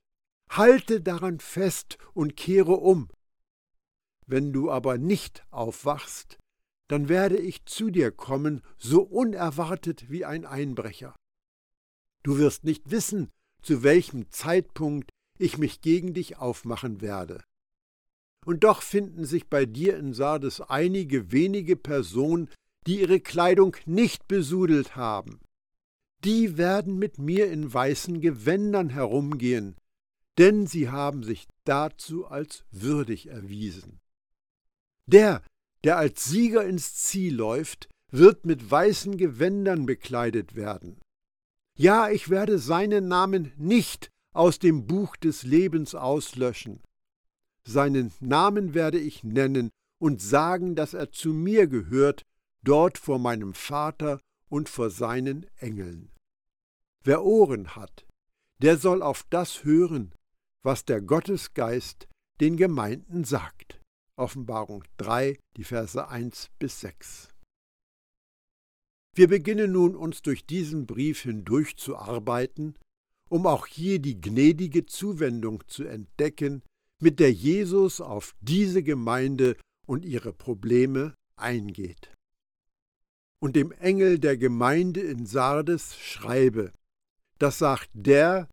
Halte 0.51 1.01
daran 1.01 1.40
fest 1.40 1.99
und 2.14 2.37
kehre 2.37 2.73
um. 2.73 3.09
Wenn 4.27 4.53
du 4.53 4.71
aber 4.71 4.99
nicht 4.99 5.45
aufwachst, 5.51 6.38
dann 6.88 7.09
werde 7.09 7.38
ich 7.38 7.64
zu 7.64 7.90
dir 7.90 8.11
kommen, 8.11 8.62
so 8.79 9.03
unerwartet 9.03 10.11
wie 10.11 10.25
ein 10.25 10.45
Einbrecher. 10.45 11.14
Du 12.23 12.38
wirst 12.38 12.64
nicht 12.64 12.90
wissen, 12.90 13.31
zu 13.62 13.83
welchem 13.83 14.31
Zeitpunkt 14.31 15.11
ich 15.38 15.59
mich 15.59 15.81
gegen 15.81 16.14
dich 16.14 16.37
aufmachen 16.37 17.01
werde. 17.01 17.42
Und 18.45 18.64
doch 18.64 18.83
finden 18.83 19.25
sich 19.25 19.49
bei 19.49 19.66
dir 19.66 19.97
in 19.97 20.14
Sardes 20.14 20.61
einige 20.61 21.31
wenige 21.33 21.77
Personen, 21.77 22.49
die 22.87 23.01
ihre 23.01 23.21
Kleidung 23.21 23.77
nicht 23.87 24.27
besudelt 24.27 24.97
haben. 24.97 25.40
Die 26.25 26.57
werden 26.57 26.99
mit 26.99 27.18
mir 27.18 27.51
in 27.51 27.73
weißen 27.73 28.21
Gewändern 28.21 28.90
herumgehen, 28.90 29.77
denn 30.38 30.66
sie 30.66 30.88
haben 30.88 31.23
sich 31.23 31.47
dazu 31.64 32.27
als 32.27 32.64
würdig 32.71 33.29
erwiesen. 33.29 34.01
Der, 35.07 35.42
der 35.85 35.99
als 35.99 36.25
Sieger 36.25 36.64
ins 36.64 36.95
Ziel 36.95 37.35
läuft, 37.35 37.88
wird 38.11 38.45
mit 38.47 38.71
weißen 38.71 39.16
Gewändern 39.16 39.87
bekleidet 39.87 40.55
werden. 40.55 41.01
Ja, 41.77 42.11
ich 42.11 42.29
werde 42.29 42.59
seinen 42.59 43.09
Namen 43.09 43.53
nicht 43.57 44.11
aus 44.33 44.59
dem 44.59 44.87
Buch 44.87 45.16
des 45.16 45.42
Lebens 45.42 45.95
auslöschen. 45.95 46.81
Seinen 47.66 48.12
Namen 48.21 48.75
werde 48.75 48.99
ich 48.99 49.25
nennen 49.25 49.71
und 49.99 50.21
sagen, 50.21 50.75
dass 50.75 50.95
er 50.95 51.12
zu 51.12 51.33
mir 51.33 51.66
gehört, 51.66 52.23
dort 52.62 52.99
vor 52.99 53.18
meinem 53.18 53.55
Vater 53.55 54.21
und 54.49 54.68
vor 54.68 54.90
seinen 54.90 55.47
Engeln. 55.57 56.11
Wer 57.05 57.25
Ohren 57.25 57.75
hat, 57.75 58.07
der 58.59 58.79
soll 58.79 59.03
auf 59.03 59.25
das 59.31 59.64
hören, 59.64 60.14
was 60.62 60.85
der 60.85 61.01
Gottesgeist 61.01 62.09
den 62.40 62.57
Gemeinden 62.57 63.25
sagt. 63.25 63.81
Offenbarung 64.16 64.85
3, 64.98 65.38
die 65.57 65.64
Verse 65.64 66.09
1 66.09 66.51
bis 66.59 66.81
6. 66.81 67.29
Wir 69.14 69.29
beginnen 69.29 69.72
nun, 69.72 69.94
uns 69.94 70.22
durch 70.22 70.46
diesen 70.46 70.87
Brief 70.87 71.22
hindurchzuarbeiten, 71.22 72.79
um 73.29 73.46
auch 73.46 73.66
hier 73.66 73.98
die 73.98 74.20
gnädige 74.20 74.87
Zuwendung 74.87 75.62
zu 75.66 75.85
entdecken, 75.85 76.62
mit 77.01 77.20
der 77.20 77.33
Jesus 77.33 78.01
auf 78.01 78.35
diese 78.40 78.83
Gemeinde 78.83 79.57
und 79.87 80.05
ihre 80.05 80.33
Probleme 80.33 81.14
eingeht. 81.37 82.12
Und 83.40 83.57
dem 83.57 83.72
Engel 83.72 84.18
der 84.18 84.37
Gemeinde 84.37 85.01
in 85.01 85.27
Sardes 85.27 85.98
schreibe, 85.98 86.72
das 87.38 87.59
sagt 87.59 87.90
der, 87.92 88.48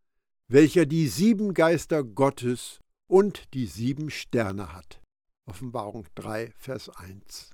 welcher 0.47 0.85
die 0.85 1.07
sieben 1.07 1.53
Geister 1.53 2.03
Gottes 2.03 2.79
und 3.07 3.53
die 3.53 3.67
sieben 3.67 4.09
Sterne 4.09 4.73
hat. 4.73 4.99
Offenbarung 5.49 6.05
3, 6.13 6.53
Vers 6.57 6.89
1. 6.89 7.53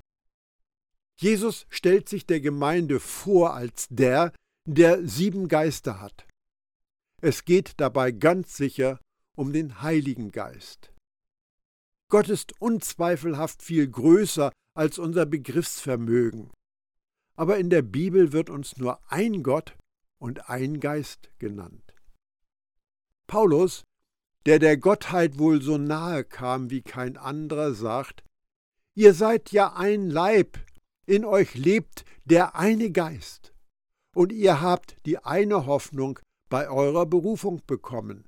Jesus 1.17 1.65
stellt 1.69 2.10
sich 2.10 2.25
der 2.25 2.41
Gemeinde 2.41 2.99
vor 2.99 3.53
als 3.53 3.88
der, 3.89 4.34
der 4.67 5.08
sieben 5.08 5.47
Geister 5.47 6.01
hat. 6.01 6.27
Es 7.21 7.45
geht 7.45 7.75
dabei 7.77 8.12
ganz 8.12 8.58
sicher 8.58 8.99
um 9.38 9.53
den 9.53 9.81
Heiligen 9.81 10.31
Geist. 10.31 10.91
Gott 12.10 12.27
ist 12.27 12.60
unzweifelhaft 12.62 13.63
viel 13.63 13.89
größer 13.89 14.51
als 14.75 14.99
unser 14.99 15.25
Begriffsvermögen. 15.25 16.51
Aber 17.38 17.58
in 17.58 17.69
der 17.69 17.81
Bibel 17.81 18.34
wird 18.34 18.49
uns 18.49 18.75
nur 18.75 18.99
ein 19.10 19.41
Gott 19.41 19.77
und 20.19 20.49
ein 20.49 20.81
Geist 20.81 21.29
genannt. 21.39 21.93
Paulus, 23.27 23.84
der 24.45 24.60
der 24.60 24.77
Gottheit 24.77 25.39
wohl 25.39 25.62
so 25.62 25.77
nahe 25.77 26.23
kam 26.23 26.69
wie 26.69 26.81
kein 26.81 27.17
anderer, 27.17 27.73
sagt, 27.73 28.23
Ihr 28.93 29.13
seid 29.13 29.51
ja 29.51 29.73
ein 29.73 30.10
Leib, 30.10 30.58
in 31.05 31.25
euch 31.25 31.55
lebt 31.55 32.05
der 32.23 32.55
eine 32.55 32.91
Geist, 32.91 33.53
und 34.15 34.31
ihr 34.31 34.62
habt 34.62 34.95
die 35.05 35.17
eine 35.17 35.65
Hoffnung 35.65 36.19
bei 36.49 36.69
eurer 36.69 37.05
Berufung 37.05 37.62
bekommen. 37.67 38.25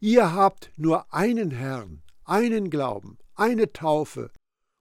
Ihr 0.00 0.32
habt 0.32 0.72
nur 0.76 1.12
einen 1.12 1.50
Herrn, 1.50 2.02
einen 2.24 2.70
Glauben, 2.70 3.18
eine 3.34 3.72
Taufe, 3.72 4.30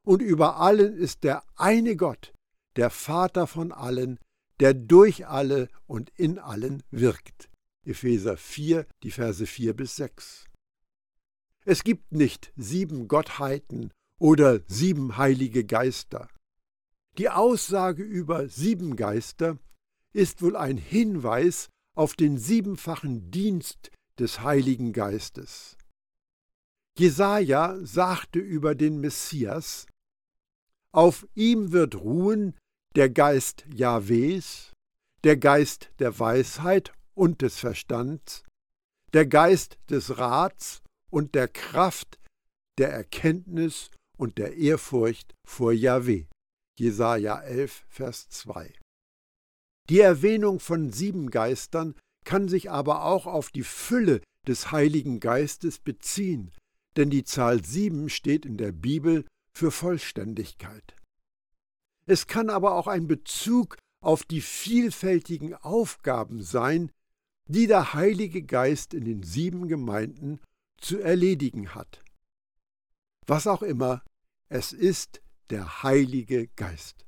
und 0.05 0.21
über 0.21 0.57
allen 0.57 0.95
ist 0.95 1.23
der 1.23 1.43
eine 1.55 1.95
Gott, 1.95 2.33
der 2.75 2.89
Vater 2.89 3.47
von 3.47 3.71
allen, 3.71 4.19
der 4.59 4.73
durch 4.73 5.27
alle 5.27 5.67
und 5.87 6.09
in 6.15 6.39
allen 6.39 6.83
wirkt. 6.89 7.49
Epheser 7.85 8.37
4, 8.37 8.87
die 9.03 9.11
Verse 9.11 9.45
4 9.45 9.73
bis 9.73 9.95
6. 9.97 10.45
Es 11.65 11.83
gibt 11.83 12.11
nicht 12.11 12.51
sieben 12.55 13.07
Gottheiten 13.07 13.91
oder 14.19 14.61
sieben 14.67 15.17
heilige 15.17 15.65
Geister. 15.65 16.27
Die 17.17 17.29
Aussage 17.29 18.03
über 18.03 18.49
sieben 18.49 18.95
Geister 18.95 19.57
ist 20.13 20.41
wohl 20.41 20.55
ein 20.55 20.77
Hinweis 20.77 21.69
auf 21.95 22.15
den 22.15 22.37
siebenfachen 22.37 23.31
Dienst 23.31 23.91
des 24.19 24.41
Heiligen 24.41 24.93
Geistes. 24.93 25.77
Jesaja 26.97 27.77
sagte 27.81 28.39
über 28.39 28.75
den 28.75 28.99
Messias: 28.99 29.85
Auf 30.91 31.27
ihm 31.35 31.71
wird 31.71 31.95
ruhen 31.95 32.55
der 32.95 33.09
Geist 33.09 33.65
Jahwes, 33.73 34.71
der 35.23 35.37
Geist 35.37 35.89
der 35.99 36.17
Weisheit 36.19 36.93
und 37.15 37.41
des 37.41 37.57
Verstands, 37.57 38.43
der 39.13 39.25
Geist 39.25 39.77
des 39.89 40.17
Rats 40.17 40.81
und 41.09 41.33
der 41.35 41.47
Kraft, 41.47 42.19
der 42.77 42.91
Erkenntnis 42.91 43.89
und 44.17 44.37
der 44.37 44.55
Ehrfurcht 44.55 45.33
vor 45.47 45.71
Jahwe. 45.71 46.27
Jesaja 46.77 47.39
11, 47.39 47.85
Vers 47.87 48.29
2. 48.29 48.73
Die 49.89 49.99
Erwähnung 49.99 50.59
von 50.59 50.91
sieben 50.91 51.29
Geistern 51.31 51.95
kann 52.25 52.49
sich 52.49 52.69
aber 52.69 53.05
auch 53.05 53.27
auf 53.27 53.49
die 53.51 53.63
Fülle 53.63 54.21
des 54.47 54.71
Heiligen 54.71 55.19
Geistes 55.19 55.79
beziehen, 55.79 56.51
denn 56.97 57.09
die 57.09 57.23
Zahl 57.23 57.63
sieben 57.63 58.09
steht 58.09 58.45
in 58.45 58.57
der 58.57 58.71
Bibel 58.71 59.25
für 59.53 59.71
Vollständigkeit. 59.71 60.95
Es 62.07 62.27
kann 62.27 62.49
aber 62.49 62.75
auch 62.75 62.87
ein 62.87 63.07
Bezug 63.07 63.77
auf 64.01 64.23
die 64.23 64.41
vielfältigen 64.41 65.53
Aufgaben 65.55 66.41
sein, 66.41 66.91
die 67.47 67.67
der 67.67 67.93
Heilige 67.93 68.43
Geist 68.43 68.93
in 68.93 69.05
den 69.05 69.23
sieben 69.23 69.67
Gemeinden 69.67 70.39
zu 70.77 70.99
erledigen 70.99 71.75
hat. 71.75 72.03
Was 73.27 73.47
auch 73.47 73.61
immer, 73.61 74.03
es 74.49 74.73
ist 74.73 75.21
der 75.49 75.83
Heilige 75.83 76.47
Geist. 76.55 77.05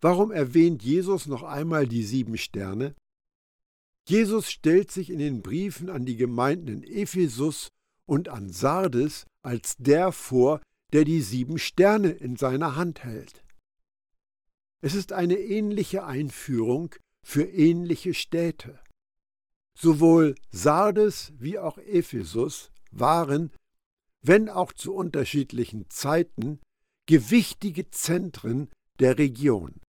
Warum 0.00 0.30
erwähnt 0.30 0.82
Jesus 0.82 1.26
noch 1.26 1.42
einmal 1.42 1.86
die 1.86 2.02
sieben 2.02 2.36
Sterne? 2.36 2.94
Jesus 4.08 4.50
stellt 4.50 4.90
sich 4.90 5.10
in 5.10 5.18
den 5.18 5.42
Briefen 5.42 5.90
an 5.90 6.04
die 6.04 6.16
Gemeinden 6.16 6.68
in 6.68 6.84
Ephesus 6.84 7.68
und 8.06 8.28
an 8.28 8.50
Sardes 8.50 9.24
als 9.42 9.76
der 9.78 10.12
vor, 10.12 10.60
der 10.92 11.04
die 11.04 11.20
sieben 11.20 11.58
Sterne 11.58 12.10
in 12.10 12.36
seiner 12.36 12.76
Hand 12.76 13.02
hält. 13.02 13.42
Es 14.80 14.94
ist 14.94 15.12
eine 15.12 15.38
ähnliche 15.38 16.04
Einführung 16.04 16.94
für 17.24 17.42
ähnliche 17.42 18.14
Städte. 18.14 18.78
Sowohl 19.78 20.34
Sardes 20.50 21.32
wie 21.38 21.58
auch 21.58 21.76
Ephesus 21.76 22.70
waren, 22.90 23.52
wenn 24.22 24.48
auch 24.48 24.72
zu 24.72 24.94
unterschiedlichen 24.94 25.90
Zeiten, 25.90 26.60
gewichtige 27.06 27.90
Zentren 27.90 28.70
der 28.98 29.18
Region. 29.18 29.80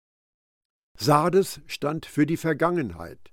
Sardes 0.99 1.61
stand 1.67 2.05
für 2.05 2.27
die 2.27 2.37
Vergangenheit, 2.37 3.33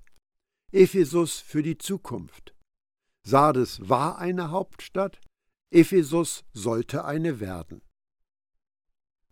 Ephesus 0.71 1.39
für 1.39 1.63
die 1.63 1.77
Zukunft. 1.77 2.53
Sardes 3.25 3.89
war 3.89 4.19
eine 4.19 4.51
Hauptstadt, 4.51 5.19
Ephesus 5.71 6.43
sollte 6.53 7.05
eine 7.05 7.39
werden. 7.39 7.81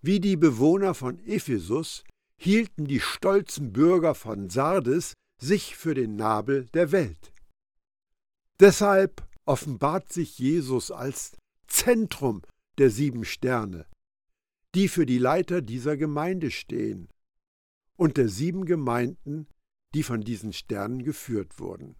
Wie 0.02 0.20
die 0.20 0.38
Bewohner 0.38 0.96
von 0.96 1.20
Ephesus 1.20 2.04
hielten 2.38 2.86
die 2.86 3.00
stolzen 3.00 3.72
Bürger 3.72 4.16
von 4.16 4.50
Sardes 4.50 5.14
sich 5.41 5.75
für 5.75 5.93
den 5.93 6.15
Nabel 6.15 6.67
der 6.67 6.91
Welt. 6.91 7.34
Deshalb 8.60 9.27
offenbart 9.45 10.13
sich 10.13 10.38
Jesus 10.38 10.91
als 10.91 11.36
Zentrum 11.67 12.43
der 12.77 12.89
sieben 12.89 13.25
Sterne, 13.25 13.88
die 14.75 14.88
für 14.88 15.06
die 15.06 15.17
Leiter 15.17 15.62
dieser 15.62 15.97
Gemeinde 15.97 16.51
stehen, 16.51 17.10
und 17.97 18.17
der 18.17 18.30
sieben 18.30 18.65
Gemeinden, 18.65 19.47
die 19.93 20.04
von 20.04 20.21
diesen 20.21 20.54
Sternen 20.54 21.04
geführt 21.04 21.60
wurden. 21.60 21.95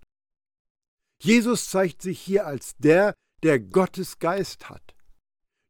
Jesus 1.22 1.70
zeigt 1.70 2.02
sich 2.02 2.20
hier 2.20 2.48
als 2.48 2.76
der, 2.78 3.14
der 3.44 3.60
Gottes 3.60 4.20
Geist 4.20 4.70
hat. 4.70 4.96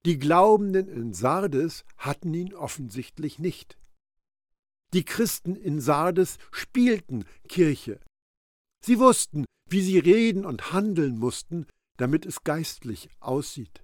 Die 0.05 0.17
Glaubenden 0.17 0.87
in 0.87 1.13
Sardes 1.13 1.83
hatten 1.97 2.33
ihn 2.33 2.53
offensichtlich 2.53 3.39
nicht. 3.39 3.77
Die 4.93 5.05
Christen 5.05 5.55
in 5.55 5.79
Sardes 5.79 6.37
spielten 6.51 7.25
Kirche. 7.47 7.99
Sie 8.83 8.99
wussten, 8.99 9.45
wie 9.69 9.81
sie 9.81 9.99
reden 9.99 10.45
und 10.45 10.73
handeln 10.73 11.17
mussten, 11.17 11.65
damit 11.97 12.25
es 12.25 12.43
geistlich 12.43 13.09
aussieht. 13.19 13.83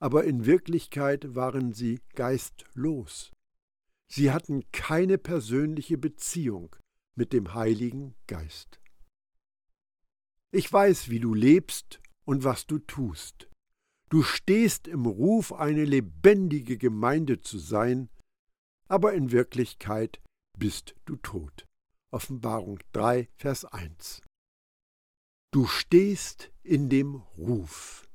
Aber 0.00 0.24
in 0.24 0.46
Wirklichkeit 0.46 1.34
waren 1.34 1.72
sie 1.72 2.00
geistlos. 2.14 3.30
Sie 4.08 4.30
hatten 4.30 4.62
keine 4.72 5.18
persönliche 5.18 5.98
Beziehung 5.98 6.74
mit 7.14 7.32
dem 7.32 7.54
Heiligen 7.54 8.14
Geist. 8.26 8.80
Ich 10.52 10.72
weiß, 10.72 11.08
wie 11.08 11.20
du 11.20 11.34
lebst 11.34 12.00
und 12.24 12.44
was 12.44 12.66
du 12.66 12.78
tust. 12.78 13.48
Du 14.08 14.22
stehst 14.22 14.86
im 14.86 15.06
Ruf, 15.06 15.52
eine 15.52 15.84
lebendige 15.84 16.78
Gemeinde 16.78 17.40
zu 17.40 17.58
sein, 17.58 18.08
aber 18.88 19.14
in 19.14 19.32
Wirklichkeit 19.32 20.20
bist 20.58 20.94
du 21.04 21.16
tot. 21.16 21.66
Offenbarung 22.10 22.78
3, 22.92 23.28
Vers 23.36 23.64
1. 23.64 24.22
Du 25.52 25.66
stehst 25.66 26.50
in 26.62 26.88
dem 26.88 27.16
Ruf. 27.36 28.08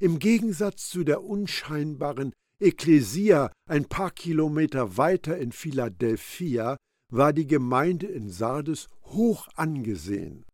Im 0.00 0.18
Gegensatz 0.18 0.88
zu 0.88 1.04
der 1.04 1.22
unscheinbaren 1.22 2.32
Ekklesia 2.60 3.52
ein 3.68 3.84
paar 3.86 4.10
Kilometer 4.10 4.96
weiter 4.96 5.38
in 5.38 5.52
Philadelphia 5.52 6.76
war 7.12 7.32
die 7.32 7.46
Gemeinde 7.46 8.06
in 8.06 8.30
Sardes 8.30 8.88
hoch 9.04 9.48
angesehen. 9.54 10.44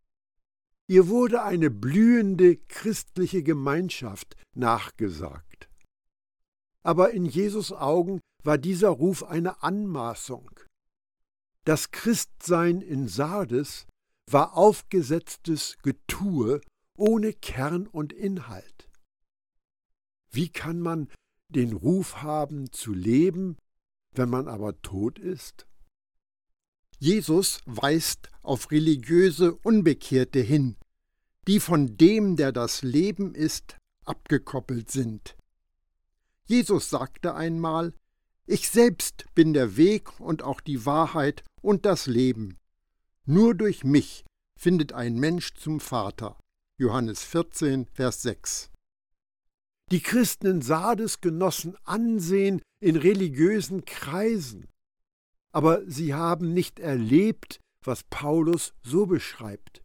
Ihr 0.89 1.09
wurde 1.09 1.43
eine 1.43 1.71
blühende 1.71 2.57
christliche 2.57 3.43
Gemeinschaft 3.43 4.37
nachgesagt. 4.57 5.71
Aber 6.83 7.13
in 7.13 7.25
Jesus 7.25 7.73
Augen 7.73 8.21
war 8.43 8.59
dieser 8.59 8.89
Ruf 8.89 9.23
eine 9.25 9.63
Anmaßung. 9.63 10.51
Das 11.65 11.91
Christsein 11.91 12.81
in 12.81 13.09
Sardes 13.09 13.87
war 14.31 14.57
aufgesetztes 14.57 15.77
Getue 15.83 16.61
ohne 16.97 17.33
Kern 17.33 17.87
und 17.87 18.13
Inhalt. 18.13 18.89
Wie 20.31 20.49
kann 20.49 20.81
man 20.81 21.09
den 21.49 21.73
Ruf 21.73 22.23
haben 22.23 22.73
zu 22.73 22.93
leben, 22.93 23.57
wenn 24.13 24.29
man 24.29 24.49
aber 24.49 24.81
tot 24.83 25.19
ist? 25.19 25.67
Jesus 26.99 27.61
weist 27.65 28.29
auf 28.43 28.71
religiöse 28.71 29.55
Unbekehrte 29.55 30.41
hin, 30.41 30.77
die 31.49 31.59
von 31.59 31.97
dem, 31.97 32.37
der 32.37 32.53
das 32.53 32.83
Leben 32.83 33.35
ist, 33.35 33.77
abgekoppelt 34.05 34.91
sind. 34.91 35.37
Jesus 36.45 36.91
sagte 36.91 37.35
einmal, 37.35 37.95
ich 38.51 38.69
selbst 38.69 39.27
bin 39.37 39.53
der 39.55 39.77
Weg 39.77 40.19
und 40.19 40.43
auch 40.43 40.61
die 40.61 40.85
Wahrheit 40.85 41.45
und 41.63 41.87
das 41.87 42.07
Leben. 42.07 42.59
Nur 43.25 43.55
durch 43.55 43.85
mich 43.85 44.25
findet 44.59 44.93
ein 44.93 45.21
Mensch 45.21 45.55
zum 45.55 45.79
Vater. 45.79 46.37
Johannes 46.77 47.23
14, 47.23 47.87
Vers 47.87 48.23
6. 48.23 48.71
Die 49.93 50.01
Christen 50.01 50.47
in 50.47 50.63
Sardes 50.63 51.21
genossen 51.21 51.77
Ansehen 51.85 52.61
in 52.81 52.97
religiösen 52.97 53.85
Kreisen, 53.85 54.67
aber 55.53 55.89
sie 55.89 56.15
haben 56.15 56.53
nicht 56.53 56.81
erlebt, 56.81 57.61
was 57.85 58.03
Paulus 58.05 58.75
so 58.83 59.07
beschreibt. 59.07 59.81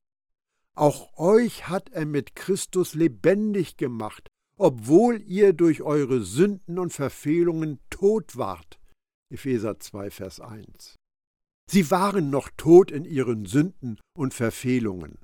Auch 0.74 1.16
euch 1.18 1.68
hat 1.68 1.90
er 1.90 2.06
mit 2.08 2.36
Christus 2.36 2.96
lebendig 2.96 3.78
gemacht, 3.78 4.28
obwohl 4.58 5.22
ihr 5.22 5.54
durch 5.54 5.82
eure 5.82 6.22
Sünden 6.22 6.80
und 6.80 6.94
Verfehlungen 6.94 7.80
tot 7.90 8.38
wart. 8.38 8.80
Epheser 9.32 9.80
2, 9.80 10.12
Vers 10.12 10.40
1. 10.40 10.96
Sie 11.70 11.92
waren 11.92 12.30
noch 12.30 12.50
tot 12.56 12.92
in 12.92 13.06
ihren 13.06 13.46
Sünden 13.46 14.00
und 14.16 14.34
Verfehlungen. 14.34 15.18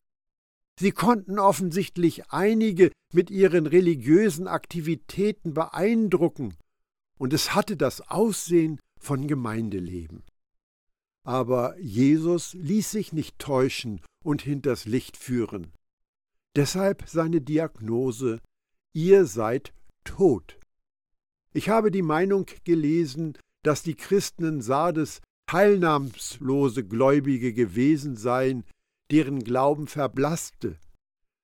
Sie 0.80 0.92
konnten 0.92 1.38
offensichtlich 1.38 2.32
einige 2.32 2.92
mit 3.14 3.30
ihren 3.30 3.68
religiösen 3.68 4.48
Aktivitäten 4.48 5.54
beeindrucken, 5.54 6.56
und 7.20 7.34
es 7.34 7.54
hatte 7.54 7.78
das 7.78 8.02
Aussehen 8.10 8.80
von 9.00 9.28
Gemeindeleben. 9.28 10.24
Aber 11.24 11.78
Jesus 11.78 12.54
ließ 12.56 12.90
sich 12.90 13.14
nicht 13.14 13.38
täuschen 13.38 14.02
und 14.24 14.42
hinters 14.42 14.86
Licht 14.86 15.18
führen. 15.18 15.72
Deshalb 16.56 17.04
seine 17.08 17.42
Diagnose 17.42 18.40
Ihr 18.94 19.26
seid 19.26 19.74
tot. 20.04 20.60
Ich 21.54 21.70
habe 21.70 21.92
die 21.92 22.02
Meinung 22.02 22.46
gelesen, 22.64 23.38
dass 23.64 23.84
die 23.84 23.96
Christen 23.96 24.44
in 24.46 24.62
Sardes 24.62 25.22
teilnahmslose 25.48 26.86
Gläubige 26.86 27.54
gewesen 27.54 28.16
seien, 28.16 28.64
deren 29.12 29.44
Glauben 29.44 29.88
verblasste. 29.88 30.78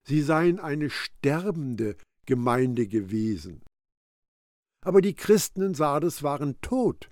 Sie 0.07 0.21
seien 0.21 0.59
eine 0.59 0.89
sterbende 0.89 1.97
Gemeinde 2.25 2.87
gewesen. 2.87 3.63
Aber 4.85 5.01
die 5.01 5.15
Christen 5.15 5.61
in 5.61 5.73
Sardes 5.73 6.23
waren 6.23 6.59
tot. 6.61 7.09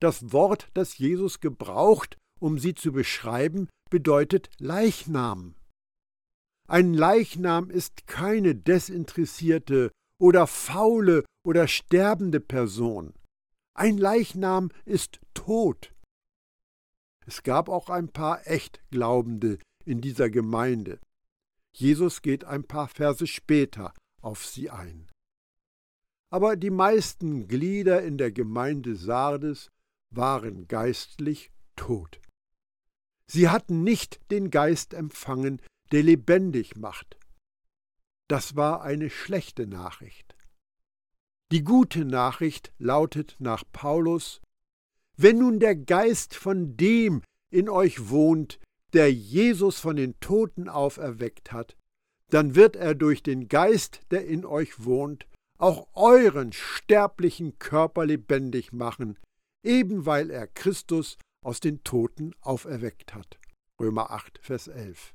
Das 0.00 0.32
Wort, 0.32 0.70
das 0.74 0.98
Jesus 0.98 1.40
gebraucht, 1.40 2.16
um 2.40 2.58
sie 2.58 2.74
zu 2.74 2.92
beschreiben, 2.92 3.68
bedeutet 3.90 4.48
Leichnam. 4.58 5.54
Ein 6.72 6.94
Leichnam 6.94 7.68
ist 7.68 8.06
keine 8.06 8.54
desinteressierte 8.54 9.92
oder 10.18 10.46
faule 10.46 11.22
oder 11.44 11.68
sterbende 11.68 12.40
Person. 12.40 13.12
Ein 13.74 13.98
Leichnam 13.98 14.70
ist 14.86 15.20
tot. 15.34 15.94
Es 17.26 17.42
gab 17.42 17.68
auch 17.68 17.90
ein 17.90 18.08
paar 18.08 18.46
Echtglaubende 18.46 19.58
in 19.84 20.00
dieser 20.00 20.30
Gemeinde. 20.30 20.98
Jesus 21.76 22.22
geht 22.22 22.44
ein 22.44 22.64
paar 22.64 22.88
Verse 22.88 23.26
später 23.26 23.92
auf 24.22 24.46
sie 24.46 24.70
ein. 24.70 25.10
Aber 26.30 26.56
die 26.56 26.70
meisten 26.70 27.48
Glieder 27.48 28.02
in 28.02 28.16
der 28.16 28.32
Gemeinde 28.32 28.96
Sardes 28.96 29.68
waren 30.08 30.68
geistlich 30.68 31.52
tot. 31.76 32.18
Sie 33.26 33.50
hatten 33.50 33.84
nicht 33.84 34.22
den 34.30 34.50
Geist 34.50 34.94
empfangen, 34.94 35.60
der 35.92 36.02
lebendig 36.02 36.76
macht. 36.76 37.18
Das 38.28 38.56
war 38.56 38.82
eine 38.82 39.10
schlechte 39.10 39.66
Nachricht. 39.66 40.34
Die 41.52 41.62
gute 41.62 42.04
Nachricht 42.06 42.72
lautet 42.78 43.36
nach 43.38 43.64
Paulus, 43.72 44.40
wenn 45.16 45.38
nun 45.38 45.60
der 45.60 45.76
Geist 45.76 46.34
von 46.34 46.76
dem 46.76 47.22
in 47.50 47.68
euch 47.68 48.08
wohnt, 48.08 48.58
der 48.94 49.12
Jesus 49.12 49.78
von 49.78 49.96
den 49.96 50.18
Toten 50.20 50.68
auferweckt 50.68 51.52
hat, 51.52 51.76
dann 52.30 52.54
wird 52.54 52.76
er 52.76 52.94
durch 52.94 53.22
den 53.22 53.48
Geist, 53.48 54.00
der 54.10 54.26
in 54.26 54.46
euch 54.46 54.84
wohnt, 54.84 55.26
auch 55.58 55.88
euren 55.92 56.52
sterblichen 56.52 57.58
Körper 57.58 58.06
lebendig 58.06 58.72
machen, 58.72 59.18
eben 59.62 60.06
weil 60.06 60.30
er 60.30 60.46
Christus 60.46 61.18
aus 61.44 61.60
den 61.60 61.84
Toten 61.84 62.34
auferweckt 62.40 63.14
hat. 63.14 63.38
Römer 63.78 64.10
8, 64.10 64.38
Vers 64.42 64.68
11. 64.68 65.12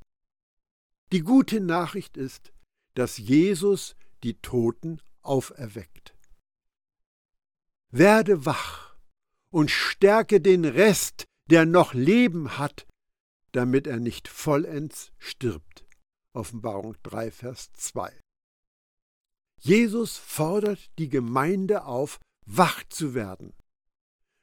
Die 1.12 1.22
gute 1.22 1.62
Nachricht 1.62 2.18
ist, 2.18 2.52
dass 2.94 3.18
Jesus 3.18 3.96
die 4.24 4.42
Toten 4.42 5.02
auferweckt. 5.22 6.16
Werde 7.92 8.46
wach 8.46 8.98
und 9.50 9.72
stärke 9.72 10.42
den 10.42 10.66
Rest, 10.66 11.26
der 11.50 11.66
noch 11.66 11.94
Leben 11.94 12.58
hat, 12.58 12.86
damit 13.54 13.88
er 13.88 14.00
nicht 14.00 14.28
vollends 14.28 15.14
stirbt. 15.18 15.86
Offenbarung 16.34 16.96
3, 17.04 17.32
Vers 17.32 17.72
2. 17.74 18.14
Jesus 19.60 20.18
fordert 20.18 20.92
die 21.00 21.10
Gemeinde 21.10 21.86
auf, 21.86 22.20
wach 22.46 22.84
zu 22.90 23.14
werden. 23.14 23.54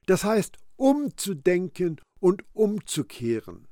Das 0.06 0.24
heißt, 0.24 0.58
umzudenken 0.76 2.00
und 2.20 2.42
umzukehren. 2.54 3.68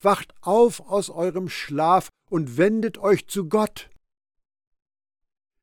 Wacht 0.00 0.34
auf 0.42 0.80
aus 0.80 1.10
eurem 1.10 1.48
Schlaf 1.48 2.08
und 2.30 2.56
wendet 2.56 2.98
euch 2.98 3.26
zu 3.26 3.48
Gott. 3.48 3.90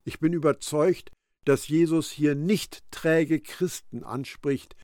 Ich 0.04 0.20
bin 0.20 0.34
überzeugt, 0.34 1.12
dass 1.46 1.68
Jesus 1.68 2.12
hier 2.12 2.36
nicht 2.36 2.84
träge 2.92 3.40
Christen 3.40 4.04
anspricht, 4.04 4.76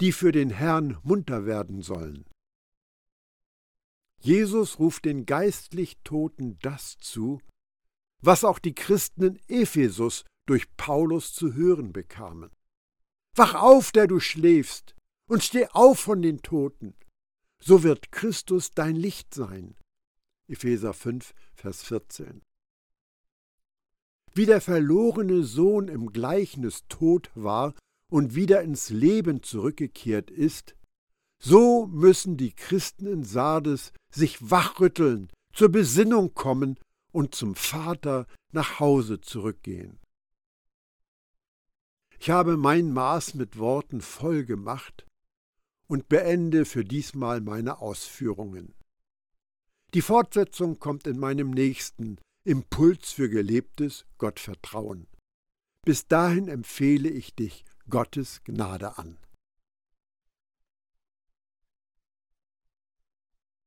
die 0.00 0.12
für 0.12 0.32
den 0.32 0.50
Herrn 0.50 0.98
munter 1.02 1.46
werden 1.46 1.82
sollen. 1.82 2.24
Jesus 4.20 4.78
ruft 4.78 5.04
den 5.04 5.26
geistlich 5.26 5.98
Toten 6.02 6.58
das 6.60 6.96
zu, 6.98 7.40
was 8.22 8.44
auch 8.44 8.58
die 8.58 8.74
Christen 8.74 9.22
in 9.22 9.40
Ephesus 9.48 10.24
durch 10.46 10.74
Paulus 10.76 11.34
zu 11.34 11.52
hören 11.54 11.92
bekamen. 11.92 12.50
Wach 13.34 13.54
auf, 13.54 13.92
der 13.92 14.06
du 14.06 14.20
schläfst, 14.20 14.94
und 15.26 15.42
steh 15.42 15.66
auf 15.68 16.00
von 16.00 16.22
den 16.22 16.42
Toten. 16.42 16.94
So 17.66 17.82
wird 17.82 18.12
Christus 18.12 18.72
dein 18.72 18.94
Licht 18.94 19.32
sein. 19.32 19.74
Epheser 20.48 20.92
5, 20.92 21.32
Vers 21.54 21.82
14. 21.84 22.42
Wie 24.34 24.44
der 24.44 24.60
verlorene 24.60 25.44
Sohn 25.44 25.88
im 25.88 26.12
Gleichnis 26.12 26.84
tot 26.90 27.30
war 27.34 27.72
und 28.10 28.34
wieder 28.34 28.60
ins 28.60 28.90
Leben 28.90 29.42
zurückgekehrt 29.42 30.30
ist, 30.30 30.76
so 31.38 31.86
müssen 31.86 32.36
die 32.36 32.52
Christen 32.52 33.06
in 33.06 33.24
Sardes 33.24 33.94
sich 34.10 34.50
wachrütteln, 34.50 35.32
zur 35.54 35.70
Besinnung 35.70 36.34
kommen 36.34 36.78
und 37.12 37.34
zum 37.34 37.54
Vater 37.54 38.26
nach 38.52 38.78
Hause 38.78 39.22
zurückgehen. 39.22 39.98
Ich 42.18 42.28
habe 42.28 42.58
mein 42.58 42.92
Maß 42.92 43.32
mit 43.32 43.56
Worten 43.56 44.02
voll 44.02 44.44
gemacht 44.44 45.06
und 45.86 46.08
beende 46.08 46.64
für 46.64 46.84
diesmal 46.84 47.40
meine 47.40 47.78
Ausführungen. 47.78 48.74
Die 49.94 50.02
Fortsetzung 50.02 50.78
kommt 50.78 51.06
in 51.06 51.18
meinem 51.18 51.50
nächsten 51.50 52.18
Impuls 52.44 53.12
für 53.12 53.28
gelebtes 53.28 54.04
Gottvertrauen. 54.18 55.06
Bis 55.84 56.08
dahin 56.08 56.48
empfehle 56.48 57.08
ich 57.08 57.34
dich 57.34 57.64
Gottes 57.88 58.42
Gnade 58.44 58.98
an. 58.98 59.18